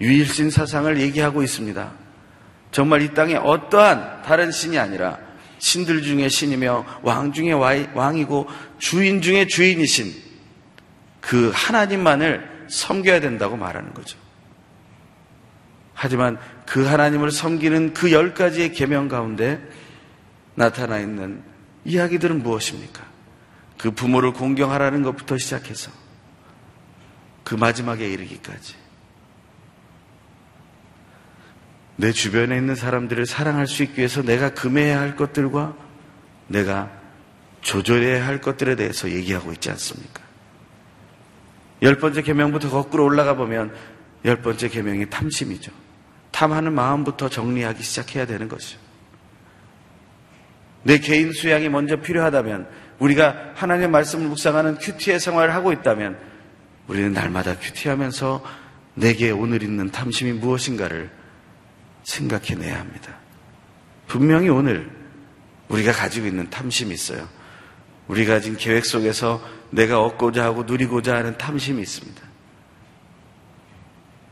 [0.00, 2.03] 유일신 사상을 얘기하고 있습니다.
[2.74, 5.16] 정말 이 땅에 어떠한 다른 신이 아니라
[5.60, 10.12] 신들 중에 신이며 왕 중에 왕이고 주인 중에 주인이신
[11.20, 14.18] 그 하나님만을 섬겨야 된다고 말하는 거죠.
[15.94, 19.60] 하지만 그 하나님을 섬기는 그 열 가지의 계명 가운데
[20.56, 21.44] 나타나 있는
[21.84, 23.04] 이야기들은 무엇입니까?
[23.78, 25.92] 그 부모를 공경하라는 것부터 시작해서
[27.44, 28.74] 그 마지막에 이르기까지
[31.96, 35.76] 내 주변에 있는 사람들을 사랑할 수 있기 위해서 내가 금해야 할 것들과
[36.48, 36.90] 내가
[37.60, 40.22] 조절해야 할 것들에 대해서 얘기하고 있지 않습니까?
[41.82, 43.74] 열 번째 계명부터 거꾸로 올라가 보면
[44.24, 45.72] 열 번째 계명이 탐심이죠.
[46.30, 48.78] 탐하는 마음부터 정리하기 시작해야 되는 것이죠.
[50.82, 56.18] 내 개인 수양이 먼저 필요하다면 우리가 하나님의 말씀을 묵상하는 큐티의 생활을 하고 있다면
[56.86, 58.44] 우리는 날마다 큐티하면서
[58.94, 61.10] 내게 오늘 있는 탐심이 무엇인가를
[62.04, 63.16] 생각해내야 합니다.
[64.06, 64.90] 분명히 오늘
[65.68, 67.28] 우리가 가지고 있는 탐심이 있어요.
[68.08, 72.22] 우리가 가진 계획 속에서 내가 얻고자 하고 누리고자 하는 탐심이 있습니다.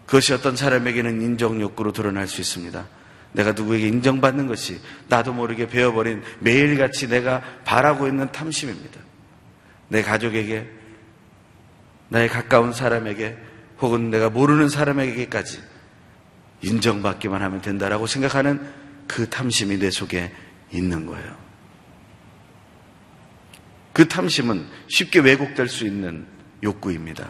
[0.07, 2.87] 그것이 어떤 사람에게는 인정 욕구로 드러날 수 있습니다.
[3.33, 9.01] 내가 누구에게 인정받는 것이 나도 모르게 배워버린 매일같이 내가 바라고 있는 탐심입니다.
[9.89, 10.69] 내 가족에게,
[12.11, 13.39] 나의 가까운 사람에게,
[13.81, 15.63] 혹은 내가 모르는 사람에게까지
[16.63, 18.61] 인정받기만 하면 된다라고 생각하는
[19.07, 20.33] 그 탐심이 내 속에
[20.73, 21.37] 있는 거예요.
[23.93, 26.27] 그 탐심은 쉽게 왜곡될 수 있는
[26.63, 27.29] 욕구입니다.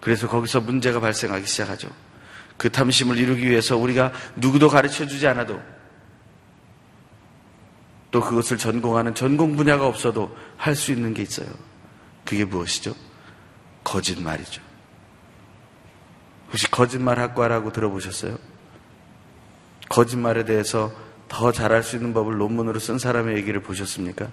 [0.00, 1.90] 그래서 거기서 문제가 발생하기 시작하죠.
[2.56, 5.60] 그 탐심을 이루기 위해서 우리가 누구도 가르쳐 주지 않아도
[8.10, 11.48] 또 그것을 전공하는 전공 분야가 없어도 할 수 있는 게 있어요.
[12.24, 12.94] 그게 무엇이죠?
[13.84, 14.62] 거짓말이죠.
[16.48, 18.38] 혹시 거짓말 학과라고 들어보셨어요?
[19.88, 20.92] 거짓말에 대해서
[21.28, 24.28] 더 잘할 수 있는 법을 논문으로 쓴 사람의 얘기를 보셨습니까?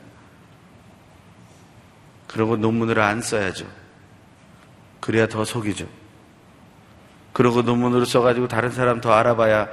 [2.27, 3.65] 그러고 논문을 안 써야죠.
[4.99, 5.87] 그래야 더 속이죠.
[7.33, 9.67] 그러고 논문으로 써가지고 다른 사람 더 알아봐야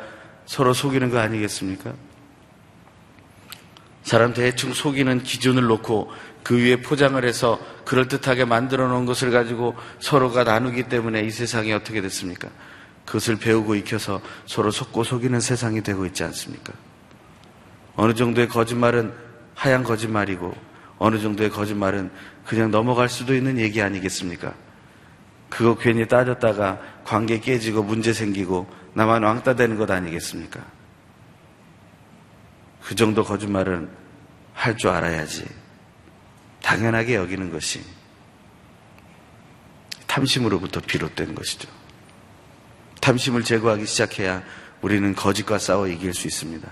[0.47, 1.93] 서로 속이는 거 아니겠습니까?
[4.03, 6.11] 사람 대충 속이는 기준을 놓고
[6.43, 12.01] 그 위에 포장을 해서 그럴듯하게 만들어 놓은 것을 가지고 서로가 나누기 때문에 이 세상이 어떻게
[12.01, 12.49] 됐습니까?
[13.07, 16.73] 그것을 배우고 익혀서 서로 속고 속이는 세상이 되고 있지 않습니까?
[17.97, 19.13] 어느 정도의 거짓말은
[19.55, 20.55] 하얀 거짓말이고
[20.99, 22.11] 어느 정도의 거짓말은
[22.47, 24.55] 그냥 넘어갈 수도 있는 얘기 아니겠습니까?
[25.49, 30.61] 그거 괜히 따졌다가 관계 깨지고 문제 생기고 나만 왕따 되는 것 아니겠습니까?
[32.83, 33.89] 그 정도 거짓말은
[34.55, 35.62] 할 줄 알아야지.
[36.63, 37.83] 당연하게 여기는 것이
[40.07, 41.69] 탐심으로부터 비롯된 것이죠.
[43.01, 44.43] 탐심을 제거하기 시작해야
[44.81, 46.69] 우리는 거짓과 싸워 이길 수 있습니다.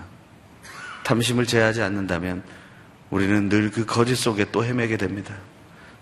[1.03, 2.43] 탐심을 제하지 않는다면
[3.09, 5.35] 우리는 늘 그 거짓 속에 또 헤매게 됩니다.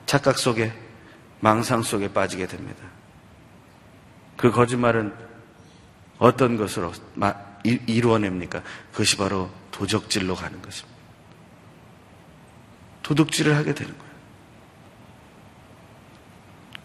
[0.06, 0.74] 착각 속에,
[1.40, 2.84] 망상 속에 빠지게 됩니다.
[4.38, 5.14] 그 거짓말은
[6.18, 6.94] 어떤 것으로
[7.64, 8.64] 이루어냅니까?
[8.92, 10.99] 그것이 바로 도적질로 가는 것입니다.
[13.10, 14.14] 도둑질을 하게 되는 거예요.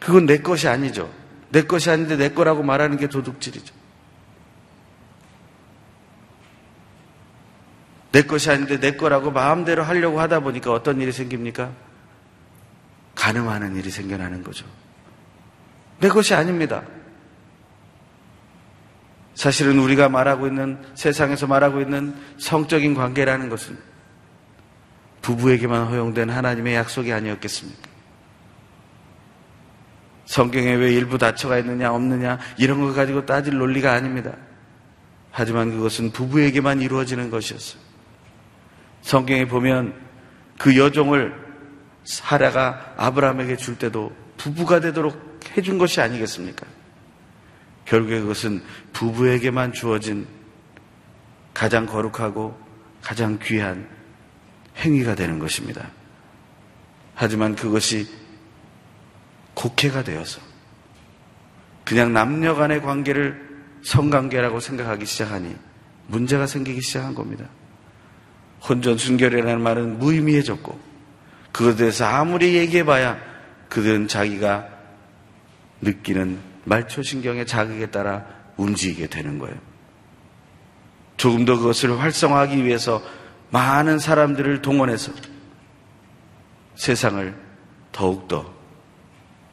[0.00, 1.12] 그건 내 것이 아니죠.
[1.50, 3.74] 내 것이 아닌데 내 거라고 말하는 게 도둑질이죠.
[8.12, 11.72] 내 것이 아닌데 내 거라고 마음대로 하려고 하다 보니까 어떤 일이 생깁니까?
[13.14, 14.64] 가늠하는 일이 생겨나는 거죠.
[16.00, 16.84] 내 것이 아닙니다.
[19.34, 23.93] 사실은 우리가 말하고 있는 세상에서 말하고 있는 성적인 관계라는 것은
[25.24, 27.88] 부부에게만 허용된 하나님의 약속이 아니었겠습니까?
[30.26, 34.34] 성경에 왜 일부 다처가 있느냐 없느냐 이런 거 가지고 따질 논리가 아닙니다.
[35.30, 37.82] 하지만 그것은 부부에게만 이루어지는 것이었어요.
[39.00, 39.94] 성경에 보면
[40.58, 41.34] 그 여종을
[42.04, 46.66] 사라가 아브라함에게 줄 때도 부부가 되도록 해준 것이 아니겠습니까?
[47.86, 50.26] 결국에 그것은 부부에게만 주어진
[51.54, 52.58] 가장 거룩하고
[53.00, 53.88] 가장 귀한
[54.76, 55.88] 행위가 되는 것입니다.
[57.14, 58.08] 하지만 그것이
[59.54, 60.40] 국회가 되어서
[61.84, 65.54] 그냥 남녀 간의 관계를 성관계라고 생각하기 시작하니
[66.06, 67.46] 문제가 생기기 시작한 겁니다.
[68.68, 70.80] 혼전 순결이라는 말은 무의미해졌고
[71.52, 73.18] 그것에 대해서 아무리 얘기해봐야
[73.68, 74.68] 그들은 자기가
[75.82, 78.24] 느끼는 말초신경의 자극에 따라
[78.56, 79.56] 움직이게 되는 거예요.
[81.16, 83.02] 조금 더 그것을 활성화하기 위해서
[83.54, 85.12] 많은 사람들을 동원해서
[86.74, 87.32] 세상을
[87.92, 88.52] 더욱더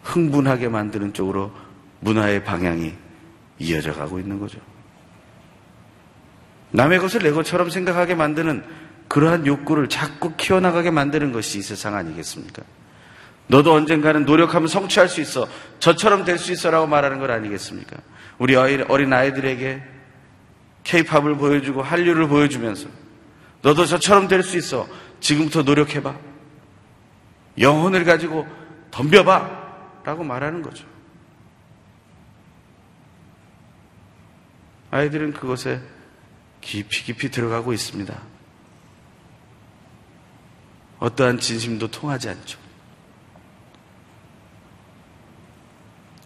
[0.01, 1.51] 흥분하게 만드는 쪽으로
[1.99, 2.95] 문화의 방향이
[3.59, 4.59] 이어져 가고 있는 거죠.
[6.71, 8.63] 남의 것을 내 것처럼 생각하게 만드는
[9.07, 12.63] 그러한 욕구를 자꾸 키워나가게 만드는 것이 이 세상 아니겠습니까?
[13.45, 15.47] 너도 언젠가는 노력하면 성취할 수 있어.
[15.77, 17.97] 저처럼 될 수 있어 라고 말하는 것 아니겠습니까?
[18.39, 19.83] 우리 어린 아이들에게
[20.85, 23.00] 케이팝을 보여주고 한류를 보여주면서
[23.61, 24.87] 너도 저처럼 될 수 있어.
[25.19, 26.17] 지금부터 노력해봐.
[27.59, 28.47] 영혼을 가지고
[28.91, 29.61] 덤벼봐.
[30.03, 30.85] 라고 말하는 거죠.
[34.89, 35.79] 아이들은 그것에
[36.59, 38.19] 깊이 깊이 들어가고 있습니다.
[40.99, 42.59] 어떠한 진심도 통하지 않죠.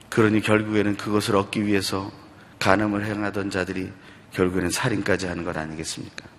[0.10, 2.12] 그러니 결국에는 그것을 얻기 위해서
[2.60, 3.91] 간음을 행하던 자들이
[4.32, 6.35] 결국에는 살인까지 하는 것 아니겠습니까?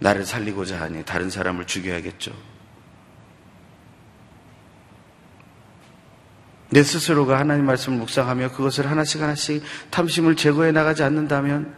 [0.00, 2.32] 나를 살리고자 하니 다른 사람을 죽여야겠죠.
[6.70, 11.74] 내 스스로가 하나님 말씀을 묵상하며 그것을 하나씩 하나씩 탐심을 제거해 나가지 않는다면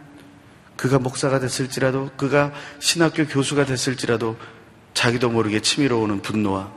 [0.77, 4.37] 그가 목사가 됐을지라도 그가 신학교 교수가 됐을지라도
[4.93, 6.71] 자기도 모르게 치밀어 오는 분노와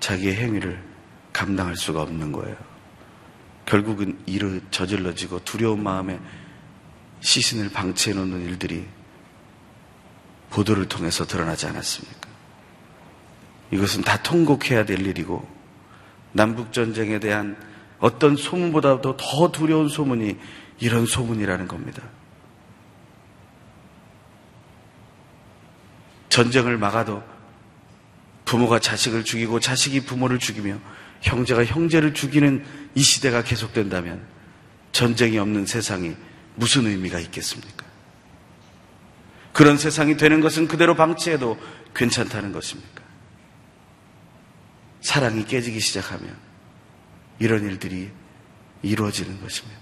[0.00, 0.82] 자기의 행위를
[1.32, 2.56] 감당할 수가 없는 거예요.
[3.66, 6.20] 결국은 일을 저질러지고 두려운 마음에
[7.20, 8.86] 시신을 방치해 놓는 일들이
[10.54, 12.28] 보도를 통해서 드러나지 않았습니까?
[13.72, 15.46] 이것은 다 통곡해야 될 일이고
[16.32, 17.56] 남북전쟁에 대한
[17.98, 20.38] 어떤 소문보다도 더 두려운 소문이
[20.78, 22.02] 이런 소문이라는 겁니다.
[26.28, 27.22] 전쟁을 막아도
[28.44, 30.78] 부모가 자식을 죽이고 자식이 부모를 죽이며
[31.22, 34.24] 형제가 형제를 죽이는 이 시대가 계속된다면
[34.92, 36.14] 전쟁이 없는 세상이
[36.54, 37.83] 무슨 의미가 있겠습니까?
[39.54, 41.56] 그런 세상이 되는 것은 그대로 방치해도
[41.94, 43.02] 괜찮다는 것입니까?
[45.00, 46.36] 사랑이 깨지기 시작하면
[47.38, 48.10] 이런 일들이
[48.82, 49.80] 이루어지는 것입니다.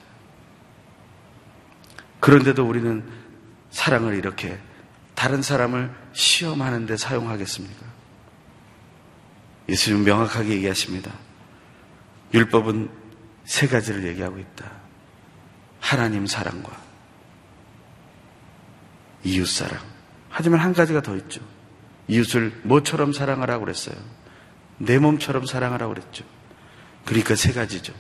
[2.20, 3.02] 그런데도 우리는
[3.70, 4.58] 사랑을 이렇게
[5.14, 7.86] 다른 사람을 시험하는 데 사용하겠습니까?
[9.70, 11.12] 예수님 명확하게 얘기하십니다.
[12.34, 12.90] 율법은
[13.44, 14.70] 세 가지를 얘기하고 있다.
[15.80, 16.91] 하나님 사랑과
[19.24, 19.78] 이웃 사랑.
[20.28, 21.40] 하지만 한 가지가 더 있죠.
[22.08, 23.96] 이웃을 뭐처럼 사랑하라고 그랬어요?
[24.78, 26.24] 내 몸처럼 사랑하라고 그랬죠.
[27.04, 27.92] 그러니까 세 가지죠.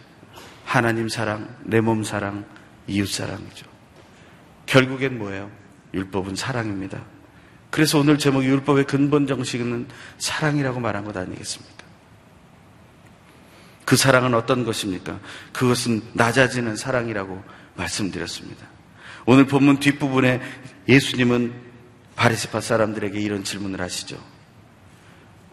[0.64, 2.44] 하나님 사랑, 내 몸 사랑,
[2.86, 3.66] 이웃 사랑이죠.
[4.66, 5.50] 결국엔 뭐예요?
[5.94, 7.02] 율법은 사랑입니다.
[7.70, 11.82] 그래서 오늘 제목이 율법의 근본 정식은 사랑이라고 말한 것 아니겠습니까?
[13.84, 15.18] 그 사랑은 어떤 것입니까?
[15.52, 17.42] 그것은 낮아지는 사랑이라고
[17.74, 18.66] 말씀드렸습니다.
[19.26, 20.40] 오늘 본문 뒷부분에
[20.88, 21.52] 예수님은
[22.16, 24.18] 바리세파 사람들에게 이런 질문을 하시죠.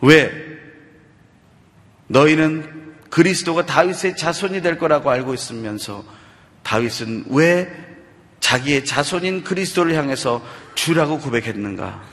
[0.01, 0.31] 왜
[2.07, 6.03] 너희는 그리스도가 다윗의 자손이 될 거라고 알고 있으면서
[6.63, 7.69] 다윗은 왜
[8.39, 10.43] 자기의 자손인 그리스도를 향해서
[10.75, 12.03] 주라고 고백했는가?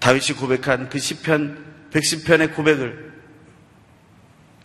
[0.00, 3.12] 다윗이 고백한 그 시편 110편의 고백을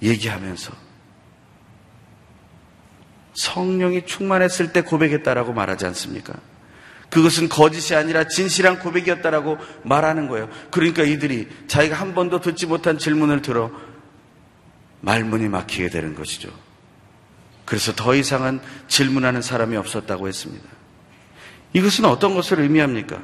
[0.02, 0.74] 얘기하면서
[3.36, 6.34] 성령이 충만했을 때 고백했다라고 말하지 않습니까?
[7.10, 10.50] 그것은 거짓이 아니라 진실한 고백이었다라고 말하는 거예요.
[10.72, 13.72] 그러니까 이들이 자기가 한 번도 듣지 못한 질문을 들어
[15.02, 16.50] 말문이 막히게 되는 것이죠.
[17.66, 20.68] 그래서 더 이상은 질문하는 사람이 없었다고 했습니다.
[21.74, 23.20] 이것은 어떤 것을 의미합니까?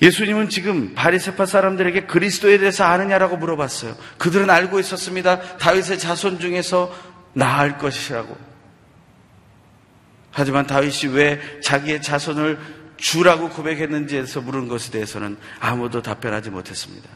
[0.00, 3.96] 예수님은 지금 바리세파 사람들에게 그리스도에 대해서 아느냐라고 물어봤어요.
[4.18, 5.58] 그들은 알고 있었습니다.
[5.58, 6.92] 다윗의 자손 중에서
[7.34, 8.51] 나을 것이라고.
[10.32, 12.58] 하지만 다윗이 왜 자기의 자손을
[12.96, 17.08] 주라고 고백했는지에서 물은 것에 대해서는 아무도 답변하지 못했습니다.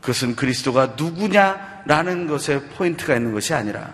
[0.00, 3.92] 그것은 그리스도가 누구냐라는 것에 포인트가 있는 것이 아니라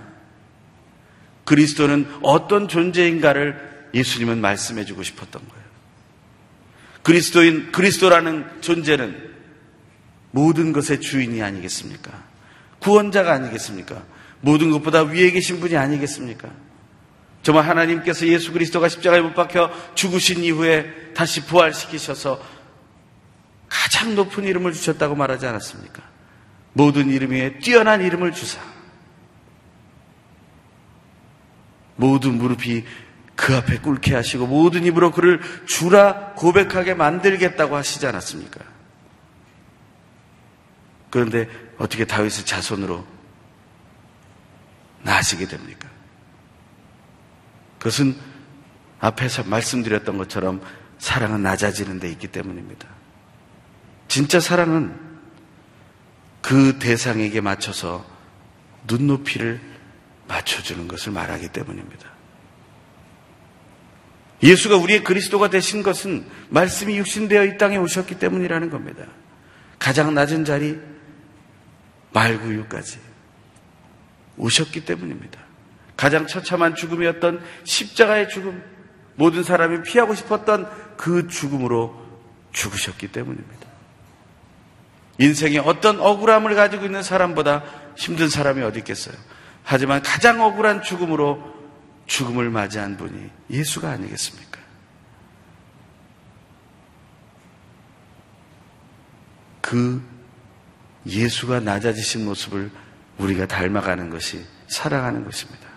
[1.45, 5.65] 그리스도는 어떤 존재인가를 예수님은 말씀해 주고 싶었던 거예요.
[7.03, 9.31] 그리스도인, 그리스도라는 존재는
[10.31, 12.25] 모든 것의 주인이 아니겠습니까?
[12.79, 14.03] 구원자가 아니겠습니까?
[14.41, 16.49] 모든 것보다 위에 계신 분이 아니겠습니까?
[17.43, 22.41] 정말 하나님께서 예수 그리스도가 십자가에 못 박혀 죽으신 이후에 다시 부활시키셔서
[23.69, 26.03] 가장 높은 이름을 주셨다고 말하지 않았습니까?
[26.73, 28.61] 모든 이름 위에 뛰어난 이름을 주사
[31.97, 32.85] 모든 무릎이
[33.37, 38.61] 그 앞에 꿇게 하시고 모든 입으로 그를 주라 고백하게 만들겠다고 하시지 않았습니까?
[41.11, 43.07] 그런데 어떻게 다윗의 자손으로
[45.03, 45.90] 나시게 됩니까?
[47.81, 48.15] 그것은
[49.01, 50.61] 앞에서 말씀드렸던 것처럼
[50.99, 52.87] 사랑은 낮아지는 데 있기 때문입니다.
[54.07, 54.95] 진짜 사랑은
[56.43, 58.05] 그 대상에게 맞춰서
[58.87, 59.61] 눈높이를
[60.29, 62.09] 맞춰주는 것을 말하기 때문입니다.
[64.43, 69.05] 예수가 우리의 그리스도가 되신 것은 말씀이 육신되어 이 땅에 오셨기 때문이라는 겁니다.
[69.79, 70.79] 가장 낮은 자리
[72.13, 72.99] 말구유까지
[74.37, 75.50] 오셨기 때문입니다.
[76.01, 78.65] 가장 처참한 죽음이었던 십자가의 죽음,
[79.17, 81.95] 모든 사람이 피하고 싶었던 그 죽음으로
[82.53, 83.69] 죽으셨기 때문입니다.
[85.19, 87.65] 인생에 어떤 억울함을 가지고 있는 사람보다
[87.97, 89.15] 힘든 사람이 어디 있겠어요?
[89.63, 91.55] 하지만 가장 억울한 죽음으로
[92.07, 94.59] 죽음을 맞이한 분이 예수가 아니겠습니까?
[99.61, 100.03] 그
[101.05, 102.71] 예수가 낮아지신 모습을
[103.19, 105.70] 우리가 닮아가는 것이 사랑하는 것입니다.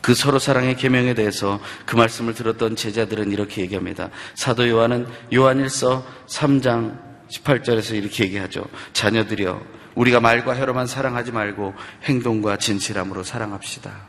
[0.00, 4.10] 그 서로 사랑의 계명에 대해서 그 말씀을 들었던 제자들은 이렇게 얘기합니다.
[4.34, 6.98] 사도 요한은 요한일서 3장
[7.28, 8.64] 18절에서 이렇게 얘기하죠.
[8.92, 11.74] 자녀들이여 우리가 말과 혀로만 사랑하지 말고
[12.04, 14.08] 행동과 진실함으로 사랑합시다.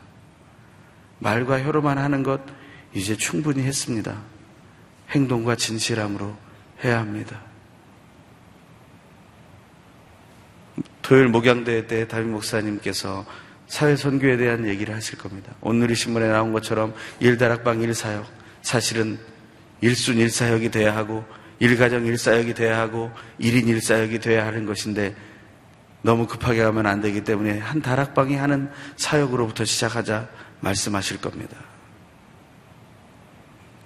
[1.18, 2.40] 말과 혀로만 하는 것
[2.94, 4.16] 이제 충분히 했습니다.
[5.10, 6.36] 행동과 진실함으로
[6.84, 7.40] 해야 합니다.
[11.02, 13.26] 토요일 목양대회 때 담임 목사님께서
[13.72, 15.54] 사회 선교에 대한 얘기를 하실 겁니다.
[15.62, 18.26] 오늘의 신문에 나온 것처럼 일다락방 일사역,
[18.60, 19.18] 사실은
[19.80, 21.24] 일순 일사역이 돼야 하고
[21.58, 25.16] 일가정 일사역이 돼야 하고 일인 일사역이 돼야 하는 것인데
[26.02, 30.28] 너무 급하게 가면 안 되기 때문에 한 다락방이 하는 사역으로부터 시작하자
[30.60, 31.56] 말씀하실 겁니다.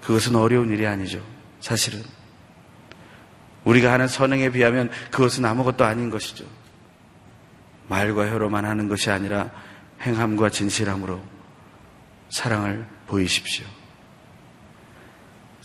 [0.02, 1.24] 그것은 어려운 일이 아니죠.
[1.60, 2.02] 사실은.
[3.62, 6.44] 우리가 하는 선행에 비하면 그것은 아무것도 아닌 것이죠.
[7.86, 9.52] 말과 혀로만 하는 것이 아니라
[10.02, 11.20] 행함과 진실함으로
[12.28, 13.66] 사랑을 보이십시오.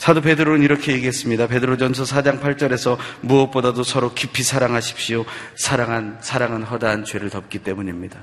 [0.02, 1.46] 사도 베드로는 이렇게 얘기했습니다.
[1.46, 5.26] 베드로전서 4장 8절에서 무엇보다도 서로 깊이 사랑하십시오.
[5.56, 8.20] 사랑한 사랑은 허다한 죄를 덮기 때문입니다.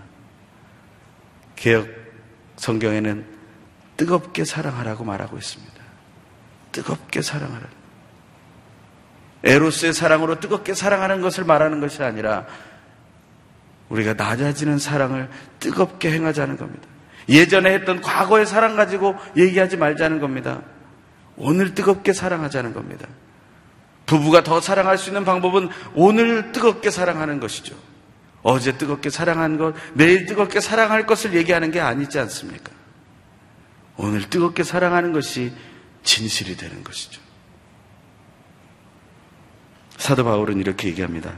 [1.54, 1.88] 개혁
[2.56, 3.24] 성경에는
[3.96, 5.74] 뜨겁게 사랑하라고 말하고 있습니다.
[6.72, 7.68] 뜨겁게 사랑하라.
[9.44, 12.46] 에로스의 사랑으로 뜨겁게 사랑하는 것을 말하는 것이 아니라
[13.88, 15.28] 우리가 낮아지는 사랑을
[15.60, 16.86] 뜨겁게 행하자는 겁니다.
[17.28, 20.62] 예전에 했던 과거의 사랑 가지고 얘기하지 말자는 겁니다.
[21.36, 23.06] 오늘 뜨겁게 사랑하자는 겁니다.
[24.06, 27.76] 부부가 더 사랑할 수 있는 방법은 오늘 뜨겁게 사랑하는 것이죠.
[28.42, 32.72] 어제 뜨겁게 사랑한 것, 내일 뜨겁게 사랑할 것을 얘기하는 게 아니지 않습니까?
[33.96, 35.52] 오늘 뜨겁게 사랑하는 것이
[36.02, 37.20] 진실이 되는 것이죠.
[39.96, 41.34] 사도 바울은 이렇게 얘기합니다.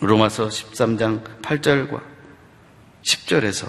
[0.00, 2.00] 로마서 13장 8절과
[3.02, 3.66] 10절에서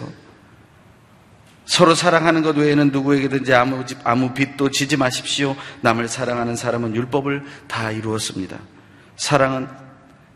[1.65, 5.55] 서로 사랑하는 것 외에는 누구에게든지 아무, 아무 빚도 지지 마십시오.
[5.81, 8.57] 남을 사랑하는 사람은 율법을 다 이루었습니다.
[9.17, 9.67] 사랑은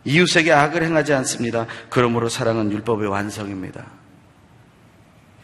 [0.04, 1.68] 이웃에게 악을 행하지 않습니다.
[1.90, 3.86] 그러므로 사랑은 율법의 완성입니다.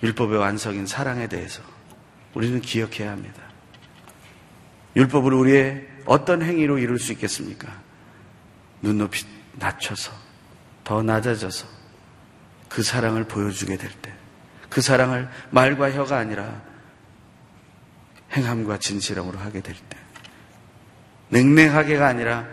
[0.04, 1.62] 율법의 완성인 사랑에 대해서
[2.34, 3.42] 우리는 기억해야 합니다.
[4.96, 7.82] 율법을 우리의 어떤 행위로 이룰 수 있겠습니까?
[8.82, 10.27] 눈높이 낮춰서
[10.88, 11.68] 더 낮아져서
[12.70, 14.14] 그 사랑을 보여주게 될 때,
[14.70, 16.62] 그 사랑을 말과 혀가 아니라
[18.32, 19.98] 행함과 진실함으로 하게 될 때,
[21.28, 22.48] 냉랭하게가 아니라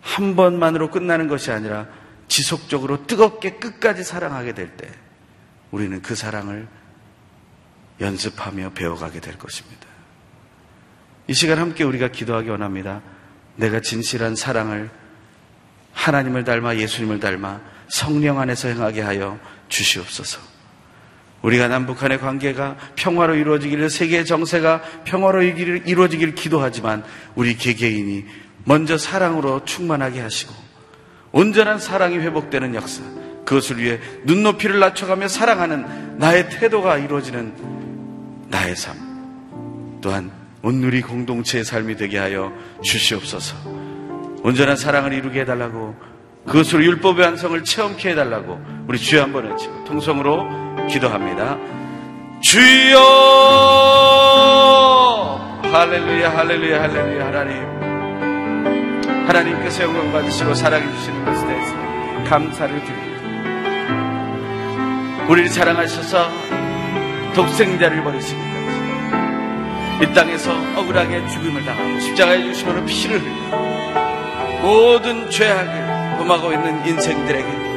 [0.00, 1.88] 한 번만으로 끝나는 것이 아니라
[2.26, 4.90] 지속적으로 뜨겁게 끝까지 사랑하게 될 때,
[5.70, 6.68] 우리는 그 사랑을
[8.00, 9.86] 연습하며 배워가게 될 것입니다.
[11.26, 13.02] 이 시간 함께 우리가 기도하기 원합니다.
[13.56, 14.88] 내가 진실한 사랑을
[15.98, 19.38] 하나님을 닮아 예수님을 닮아 성령 안에서 행하게 하여
[19.68, 20.40] 주시옵소서.
[21.42, 28.24] 우리가 남북한의 관계가 평화로 이루어지기를 세계의 정세가 평화로 이루어지기를 기도하지만 우리 개개인이
[28.64, 30.54] 먼저 사랑으로 충만하게 하시고
[31.32, 33.02] 온전한 사랑이 회복되는 역사
[33.44, 40.30] 그것을 위해 눈높이를 낮춰가며 사랑하는 나의 태도가 이루어지는 나의 삶 또한
[40.62, 43.87] 온누리 공동체의 삶이 되게 하여 주시옵소서.
[44.48, 45.94] 온전한 사랑을 이루게 해달라고
[46.46, 51.58] 그것으로 율법의 완성을 체험케 해달라고 우리 주여 한번 외치고 통성으로 기도합니다.
[52.40, 52.98] 주여
[55.70, 57.78] 할렐루야 할렐루야 할렐루야 하나님
[59.28, 61.74] 하나님께서 영광 받으시고 사랑해 주시는 것에 대해서
[62.24, 63.18] 감사를 드립니다.
[65.28, 66.26] 우리를 사랑하셔서
[67.34, 68.40] 독생자를 버리시고
[70.00, 73.77] 이 땅에서 억울하게 죽음을 당하고 십자가의 주심으로 피를 흘려
[74.60, 77.68] 모든 죄악을 범하고 있는 인생들에게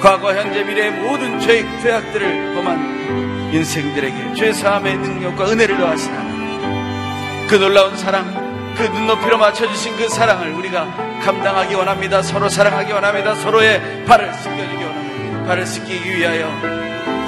[0.00, 7.96] 과거 현재 미래의 모든 죄, 죄악들을 범한 인생들에게 죄사함의 능력과 은혜를 더하신 하나님 그 놀라운
[7.96, 10.84] 사랑 그 눈높이로 맞춰주신 그 사랑을 우리가
[11.24, 12.22] 감당하기 원합니다.
[12.22, 13.34] 서로 사랑하기 원합니다.
[13.36, 15.44] 서로의 발을 씻겨주기 원합니다.
[15.46, 16.50] 발을 씻기기 위하여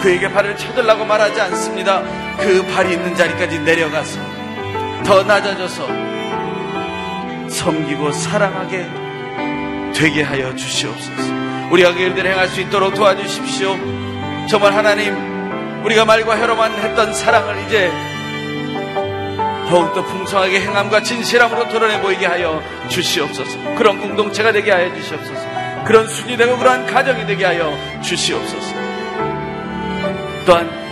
[0.02, 2.02] 그에게 발을 쳐들라고 말하지 않습니다.
[2.36, 4.20] 그 발이 있는 자리까지 내려가서
[5.04, 6.07] 더 낮아져서
[7.48, 8.86] 섬기고 사랑하게
[9.94, 11.32] 되게 하여 주시옵소서.
[11.70, 13.76] 우리가 그 일들을 행할 수 있도록 도와주십시오.
[14.48, 15.14] 정말 하나님,
[15.84, 17.90] 우리가 말과 혀로만 했던 사랑을 이제
[19.68, 23.74] 더욱더 풍성하게 행함과 진실함으로 드러내 보이게 하여 주시옵소서.
[23.74, 25.84] 그런 공동체가 되게 하여 주시옵소서.
[25.84, 28.74] 그런 순이 되고 그러한 가정이 되게 하여 주시옵소서.
[30.46, 30.87] 또한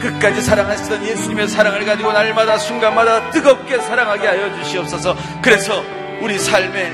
[0.00, 5.16] 끝까지 사랑하시던 예수님의 사랑을 가지고 날마다 순간마다 뜨겁게 사랑하게 하여 주시옵소서.
[5.42, 5.84] 그래서
[6.20, 6.92] 우리 삶에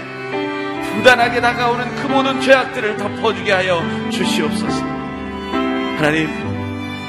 [0.96, 4.82] 부단하게 다가오는 그 모든 죄악들을 덮어주게 하여 주시옵소서.
[5.96, 6.28] 하나님,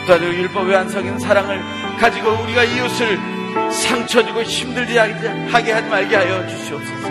[0.05, 1.61] 또한 율법의 완성인 사랑을
[1.99, 3.19] 가지고 우리가 이웃을
[3.71, 7.07] 상처 주고 힘들게 하게 하지 말게 하여 주시옵소서.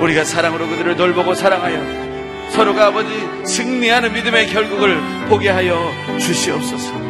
[0.00, 2.08] 우리가 사랑으로 그들을 돌보고 사랑하여
[2.52, 3.10] 서로가 아버지
[3.44, 7.07] 승리하는 믿음의 결국을 보게 하여 주시옵소서.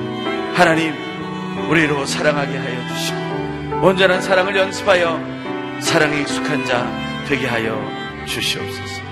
[0.59, 0.92] 하나님,
[1.70, 5.20] 우리로 사랑하게 하여 주시고, 온전한 사랑을 연습하여
[5.80, 6.84] 사랑에 익숙한 자
[7.28, 7.80] 되게 하여
[8.26, 9.02] 주시옵소서.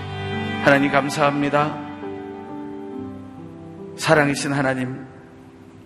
[0.64, 1.78] 하나님 감사합니다.
[3.96, 5.06] 사랑이신 하나님,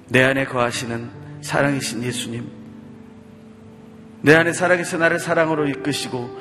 [0.08, 1.10] 내 안에 거하시는
[1.42, 2.50] 사랑이신 예수님,
[4.22, 6.38] 내 안에 살아계신 나를 사랑으로 이끄시고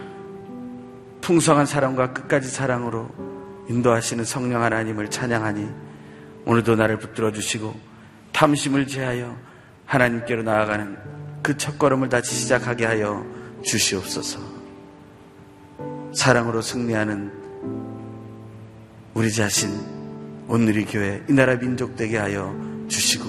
[1.19, 3.09] 풍성한 사랑과 끝까지 사랑으로
[3.67, 5.67] 인도하시는 성령 하나님을 찬양하니
[6.45, 7.88] 오늘도 나를 붙들어 주시고
[8.39, 9.35] 탐심을 제하여
[9.85, 10.97] 하나님께로 나아가는
[11.41, 13.25] 그 첫걸음을 다시 시작하게 하여
[13.65, 14.39] 주시옵소서.
[16.15, 17.33] 사랑으로 승리하는
[19.13, 19.69] 우리 자신
[20.47, 22.55] 오늘이 교회 이 나라 민족 되게 하여
[22.87, 23.25] 주시고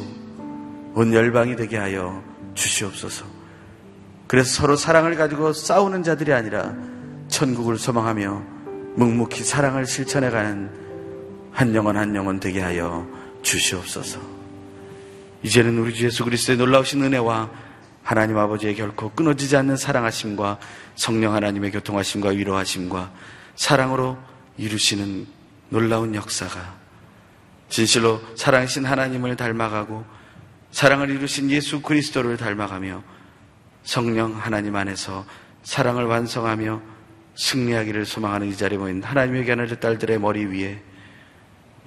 [0.94, 2.22] 온 열방이 되게 하여
[2.54, 3.26] 주시옵소서.
[4.28, 6.72] 그래서 서로 사랑을 가지고 싸우는 자들이 아니라
[7.26, 8.42] 천국을 소망하며
[8.94, 13.08] 묵묵히 사랑을 실천해가는 한 영혼 한 영혼 되게 하여
[13.42, 14.39] 주시옵소서.
[15.42, 17.50] 이제는 우리 주 예수 그리스도의 놀라우신 은혜와
[18.02, 20.58] 하나님 아버지의 결코 끊어지지 않는 사랑하심과
[20.96, 23.12] 성령 하나님의 교통하심과 위로하심과
[23.54, 24.18] 사랑으로
[24.58, 25.26] 이루시는
[25.70, 26.78] 놀라운 역사가
[27.68, 30.04] 진실로 사랑하신 하나님을 닮아가고
[30.72, 33.02] 사랑을 이루신 예수 그리스도를 닮아가며
[33.82, 35.24] 성령 하나님 안에서
[35.62, 36.82] 사랑을 완성하며
[37.34, 40.82] 승리하기를 소망하는 이 자리에 모인 하나님의 견을 딸들의 머리 위에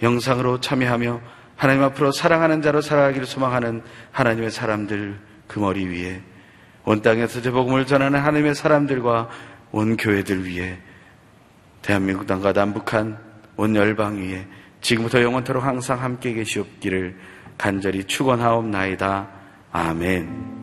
[0.01, 1.21] 영상으로 참여하며
[1.63, 6.21] 하나님 앞으로 사랑하는 자로 살아가기를 소망하는 하나님의 사람들 그 머리 위에
[6.83, 9.29] 온 땅에서 제복음을 전하는 하나님의 사람들과
[9.71, 10.77] 온 교회들 위에
[11.81, 13.17] 대한민국 땅과 남북한
[13.55, 14.45] 온 열방 위에
[14.81, 17.15] 지금부터 영원토록 항상 함께 계시옵기를
[17.57, 19.29] 간절히 축원하옵나이다.
[19.71, 20.62] 아멘.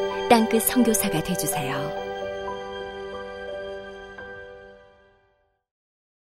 [0.31, 2.00] 땅끝 성교사가 되주세요